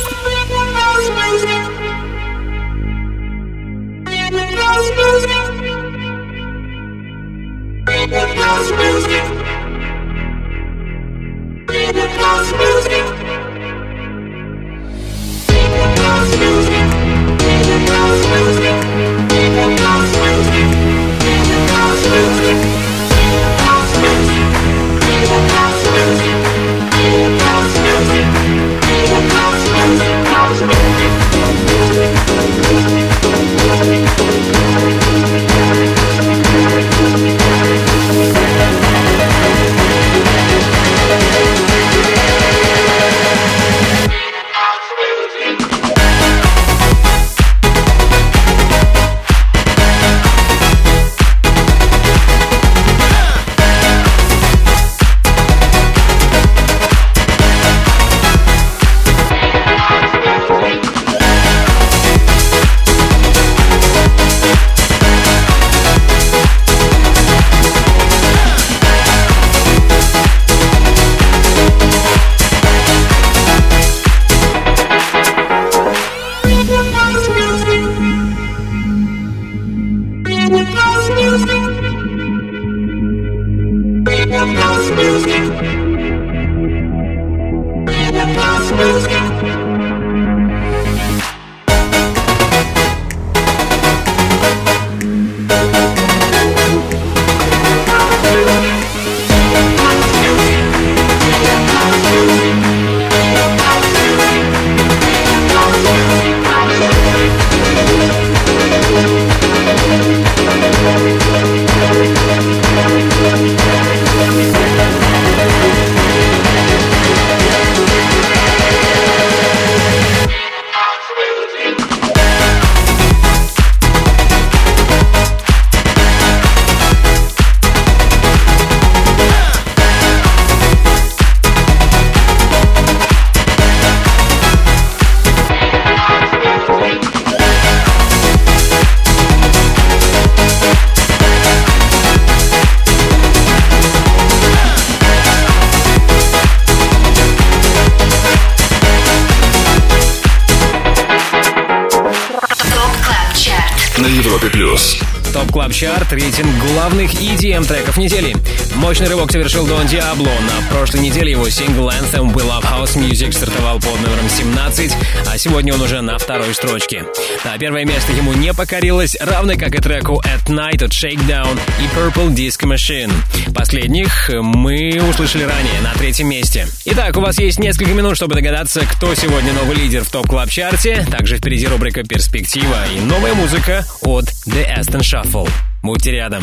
Чарт, 155.74 156.12
рейтинг 156.12 156.46
главных 156.68 157.14
EDM 157.14 157.66
треков 157.66 157.96
недели. 157.96 158.36
Мощный 158.76 159.08
рывок 159.08 159.30
совершил 159.30 159.66
Don 159.66 159.86
Diablo. 159.86 160.28
На 160.28 160.74
прошлой 160.74 161.00
неделе 161.00 161.30
его 161.30 161.48
сингл 161.48 161.88
Anthem 161.88 162.32
We 162.34 162.42
Love 162.42 162.64
House 162.64 162.96
Music 162.96 163.32
стартовал 163.32 163.78
под 163.78 164.00
номером 164.00 164.28
17, 164.28 164.92
а 165.26 165.38
сегодня 165.38 165.72
он 165.74 165.80
уже 165.80 166.00
на 166.00 166.18
второй 166.18 166.52
строчке. 166.54 167.04
На 167.44 167.56
первое 167.56 167.84
место 167.84 168.12
ему 168.12 168.32
не 168.32 168.52
покорилось, 168.52 169.16
равно 169.20 169.54
как 169.54 169.74
и 169.74 169.78
треку 169.78 170.20
At 170.24 170.46
Night 170.48 170.84
от 170.84 170.90
Shakedown 170.90 171.58
и 171.80 171.96
Purple 171.96 172.34
Disco 172.34 172.68
Machine. 172.68 173.12
Последних 173.54 174.28
мы 174.28 175.00
услышали 175.08 175.44
ранее, 175.44 175.80
на 175.82 175.94
третьем 175.94 176.28
месте. 176.28 176.66
Итак, 176.84 177.16
у 177.16 177.20
вас 177.20 177.38
есть 177.38 177.58
несколько 177.58 177.92
минут, 177.92 178.16
чтобы 178.16 178.34
догадаться, 178.34 178.80
кто 178.80 179.14
сегодня 179.14 179.52
новый 179.52 179.76
лидер 179.76 180.04
в 180.04 180.10
TOP 180.10 180.26
Club 180.26 180.50
Chart 180.50 180.90
е. 180.90 181.06
Также 181.10 181.36
впереди 181.36 181.66
рубрика 181.66 182.02
«Перспектива» 182.02 182.84
и 182.94 183.00
новая 183.00 183.34
музыка 183.34 183.86
от 184.02 184.24
The 184.46 184.78
Aston 184.78 185.00
Shuffle. 185.00 185.48
Будьте 185.82 186.10
рядом. 186.10 186.42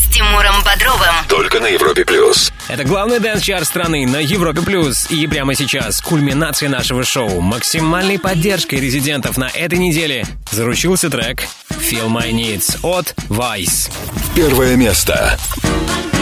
Тимуром 0.11 0.61
Бодровым. 0.63 1.15
Только 1.27 1.59
на 1.59 1.67
Европе 1.67 2.03
плюс. 2.05 2.51
Это 2.67 2.83
главный 2.83 3.19
дэнс-чарт 3.19 3.65
страны 3.65 4.05
на 4.05 4.17
Европе+. 4.17 4.61
плюс 4.61 5.09
И 5.09 5.25
прямо 5.27 5.55
сейчас 5.55 6.01
кульминация 6.01 6.69
нашего 6.69 7.03
шоу. 7.03 7.39
Максимальной 7.41 8.19
поддержкой 8.19 8.79
резидентов 8.79 9.37
на 9.37 9.49
этой 9.49 9.79
неделе 9.79 10.25
заручился 10.51 11.09
трек 11.09 11.47
«Feel 11.69 12.07
My 12.07 12.31
Needs» 12.31 12.79
от 12.83 13.13
Vice. 13.29 13.91
Первое 14.35 14.75
место. 14.75 15.37
Feel 15.63 16.20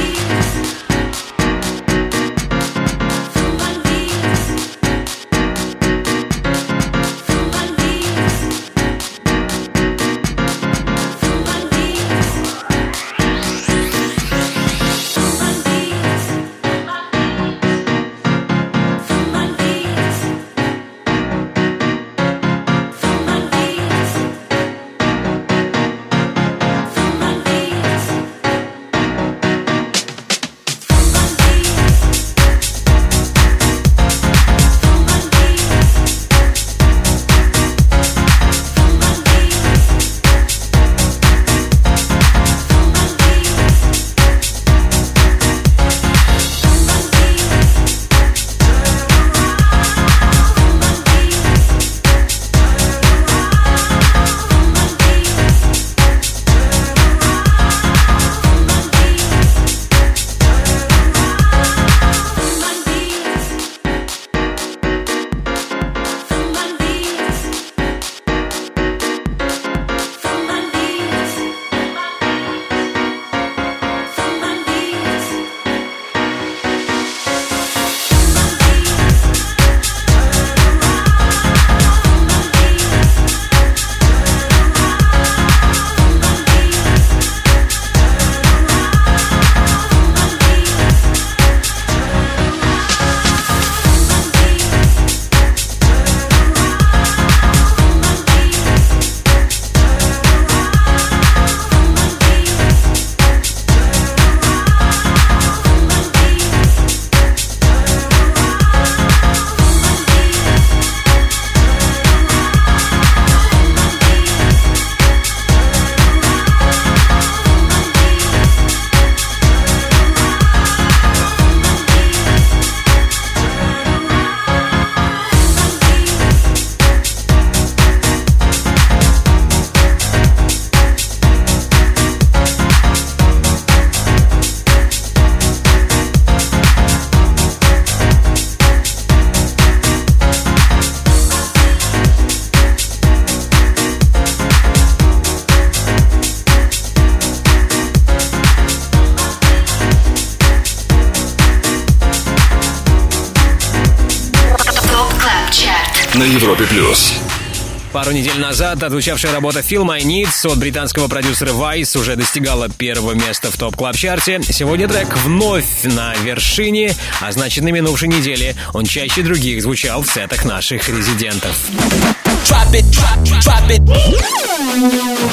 Пару 157.99 158.13
недель 158.13 158.39
назад 158.39 158.81
отзвучавшая 158.81 159.33
работа 159.33 159.59
Feel 159.59 159.83
My 159.83 159.99
Needs 159.99 160.49
от 160.49 160.57
британского 160.57 161.09
продюсера 161.09 161.49
Vice 161.49 161.99
уже 161.99 162.15
достигала 162.15 162.69
первого 162.69 163.11
места 163.11 163.51
в 163.51 163.57
TOP 163.57 163.75
Club 163.75 163.97
Chart 163.97 164.34
е 164.34 164.41
Сегодня 164.41 164.87
трек 164.87 165.17
вновь 165.17 165.83
на 165.83 166.15
вершине, 166.15 166.95
а 167.19 167.33
значит 167.33 167.65
на 167.65 167.73
минувшей 167.73 168.07
неделе 168.07 168.55
он 168.73 168.85
чаще 168.85 169.21
других 169.21 169.61
звучал 169.61 170.03
в 170.03 170.07
сетах 170.09 170.45
наших 170.45 170.87
резидентов. 170.87 171.53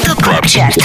TOP 0.05 0.23
Club 0.23 0.47
Chart. 0.47 0.77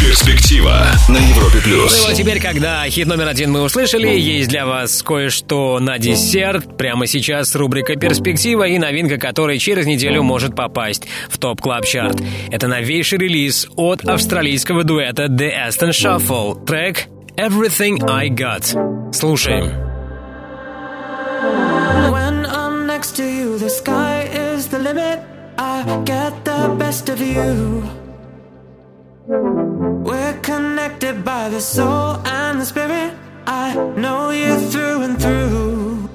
Перспектива 0.00 0.86
на 1.08 1.18
Европе 1.18 1.58
плюс. 1.62 1.98
Ну 1.98 2.04
и 2.04 2.08
вот 2.08 2.16
теперь, 2.16 2.40
когда 2.40 2.88
хит 2.88 3.06
номер 3.06 3.28
один 3.28 3.52
мы 3.52 3.60
услышали, 3.60 4.08
есть 4.08 4.48
для 4.48 4.64
вас 4.64 5.02
кое-что 5.02 5.78
на 5.78 5.98
десерт. 5.98 6.78
Прямо 6.78 7.06
сейчас 7.06 7.54
рубрика 7.54 7.96
«Перспектива» 7.96 8.66
и 8.68 8.78
новинка, 8.78 9.18
которая 9.18 9.58
через 9.58 9.84
неделю 9.84 10.22
может 10.22 10.56
попасть 10.56 11.02
в 11.28 11.36
топ 11.36 11.60
клаб 11.60 11.84
чарт 11.84 12.22
Это 12.50 12.66
новейший 12.66 13.18
релиз 13.18 13.68
от 13.76 14.02
австралийского 14.08 14.82
дуэта 14.84 15.26
The 15.26 15.50
Aston 15.68 15.90
Shuffle. 15.90 16.64
Трек 16.64 17.06
«Everything 17.36 18.02
I 18.08 18.30
Got». 18.30 19.12
Слушаем. 19.12 19.72
When 22.10 22.46
I'm 22.46 22.86
next 22.86 23.14
to 23.16 23.24
you, 23.24 23.58
the 23.58 23.68
sky 23.68 24.26
is 24.32 24.68
the 24.68 24.78
limit. 24.78 25.39
I 25.62 26.02
get 26.06 26.42
the 26.46 26.74
best 26.78 27.10
of 27.10 27.20
you. 27.20 27.84
We're 29.26 30.40
connected 30.40 31.22
by 31.22 31.50
the 31.50 31.60
soul 31.60 32.16
and 32.24 32.62
the 32.62 32.64
spirit. 32.64 33.12
I 33.46 33.74
know 33.94 34.30
you 34.30 34.58
through 34.70 35.02
and 35.02 35.20
through. 35.20 36.08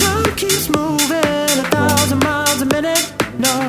Time 0.00 0.36
keeps 0.36 0.70
moving 0.70 1.52
a 1.64 1.66
thousand 1.70 2.24
miles 2.24 2.62
a 2.62 2.64
minute. 2.64 3.12
No, 3.38 3.68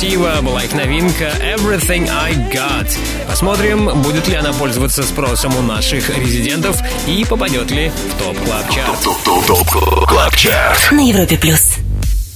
«Перспектива» 0.00 0.40
была 0.40 0.64
их 0.64 0.72
новинка 0.72 1.30
«Everything 1.40 2.08
I 2.10 2.32
Got». 2.32 2.96
Посмотрим, 3.28 4.00
будет 4.00 4.28
ли 4.28 4.34
она 4.34 4.50
пользоваться 4.54 5.02
спросом 5.02 5.54
у 5.58 5.60
наших 5.60 6.16
резидентов 6.16 6.78
и 7.06 7.22
попадет 7.26 7.70
ли 7.70 7.90
в 7.90 8.18
TOP 8.18 8.38
Club 10.06 10.34
Chart. 10.36 10.90
На 10.90 11.06
Европе 11.06 11.36
плюс. 11.36 11.69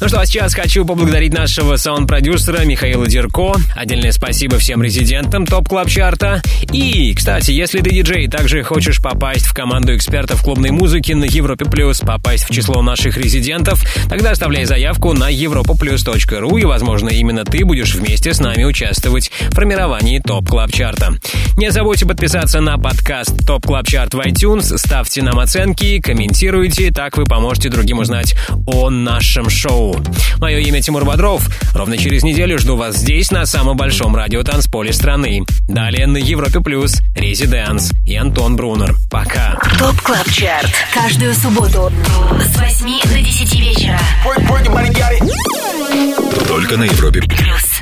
Ну 0.04 0.08
что, 0.08 0.20
а 0.20 0.26
сейчас 0.26 0.52
хочу 0.52 0.84
поблагодарить 0.84 1.32
нашего 1.32 1.76
саунд-продюсера 1.76 2.66
Михаила 2.66 3.06
Дерко. 3.06 3.54
Отдельное 3.74 4.12
спасибо 4.12 4.58
всем 4.58 4.82
резидентам 4.82 5.46
TOP 5.46 5.66
Club 5.66 5.88
Chart 5.88 6.27
а. 6.27 6.42
И, 6.74 7.14
кстати, 7.14 7.52
если 7.52 7.80
ты 7.80 7.88
диджей 7.88 8.28
также 8.28 8.62
хочешь 8.64 9.00
попасть 9.00 9.46
в 9.46 9.54
команду 9.54 9.96
экспертов 9.96 10.42
клубной 10.42 10.72
музыки 10.72 11.12
на 11.12 11.24
Европе 11.24 11.64
Плюс, 11.64 12.00
попасть 12.00 12.44
в 12.44 12.52
число 12.52 12.82
наших 12.82 13.16
резидентов, 13.16 13.82
тогда 14.10 14.32
оставляй 14.32 14.66
заявку 14.66 15.14
на 15.14 15.32
europaplus.ru 15.32 16.60
и, 16.60 16.64
возможно, 16.66 17.08
именно 17.08 17.46
ты 17.46 17.64
будешь 17.64 17.94
вместе 17.94 18.34
с 18.34 18.40
нами 18.40 18.64
участвовать 18.64 19.30
в 19.48 19.54
формировании 19.54 20.18
TOP 20.18 20.46
Club 20.50 20.70
Chart 20.70 21.02
а. 21.02 21.14
Не 21.56 21.70
забудьте 21.70 22.04
подписаться 22.04 22.60
на 22.60 22.78
подкаст 22.78 23.46
TOP 23.46 23.64
Club 23.66 23.86
Chart 23.86 24.14
в 24.14 24.18
iTunes, 24.18 24.76
ставьте 24.76 25.22
нам 25.22 25.38
оценки, 25.38 26.00
комментируйте, 26.00 26.90
так 26.90 27.16
вы 27.16 27.24
поможете 27.24 27.68
другим 27.68 28.00
узнать 28.00 28.34
о 28.66 28.90
нашем 28.90 29.48
шоу. 29.48 29.96
Мое 30.38 30.58
имя 30.58 30.82
Тимур 30.82 31.04
Бодров. 31.04 31.48
Ровно 31.72 31.96
через 31.96 32.24
неделю 32.24 32.58
жду 32.58 32.76
вас 32.76 32.96
здесь, 32.96 33.30
на 33.30 33.46
самом 33.46 33.76
большом 33.76 34.16
радиотанцполе 34.16 34.92
страны. 34.92 35.44
Далее 35.68 36.08
на 36.08 36.16
Европе 36.16 36.60
Плюс, 36.60 37.00
ResiDANCE 37.14 37.92
и 38.04 38.16
Антон 38.16 38.56
Брунер. 38.56 38.96
Пока. 39.08 39.56
TOP 39.78 40.00
Club 40.02 40.28
Chart. 40.30 40.72
Каждую 40.92 41.34
субботу 41.34 41.92
с 42.52 42.58
8 42.58 43.00
до 43.04 43.22
10 43.22 43.60
вечера. 43.60 44.00
Только 46.48 46.76
на 46.76 46.84
Европе 46.84 47.20
Плюс. 47.22 47.73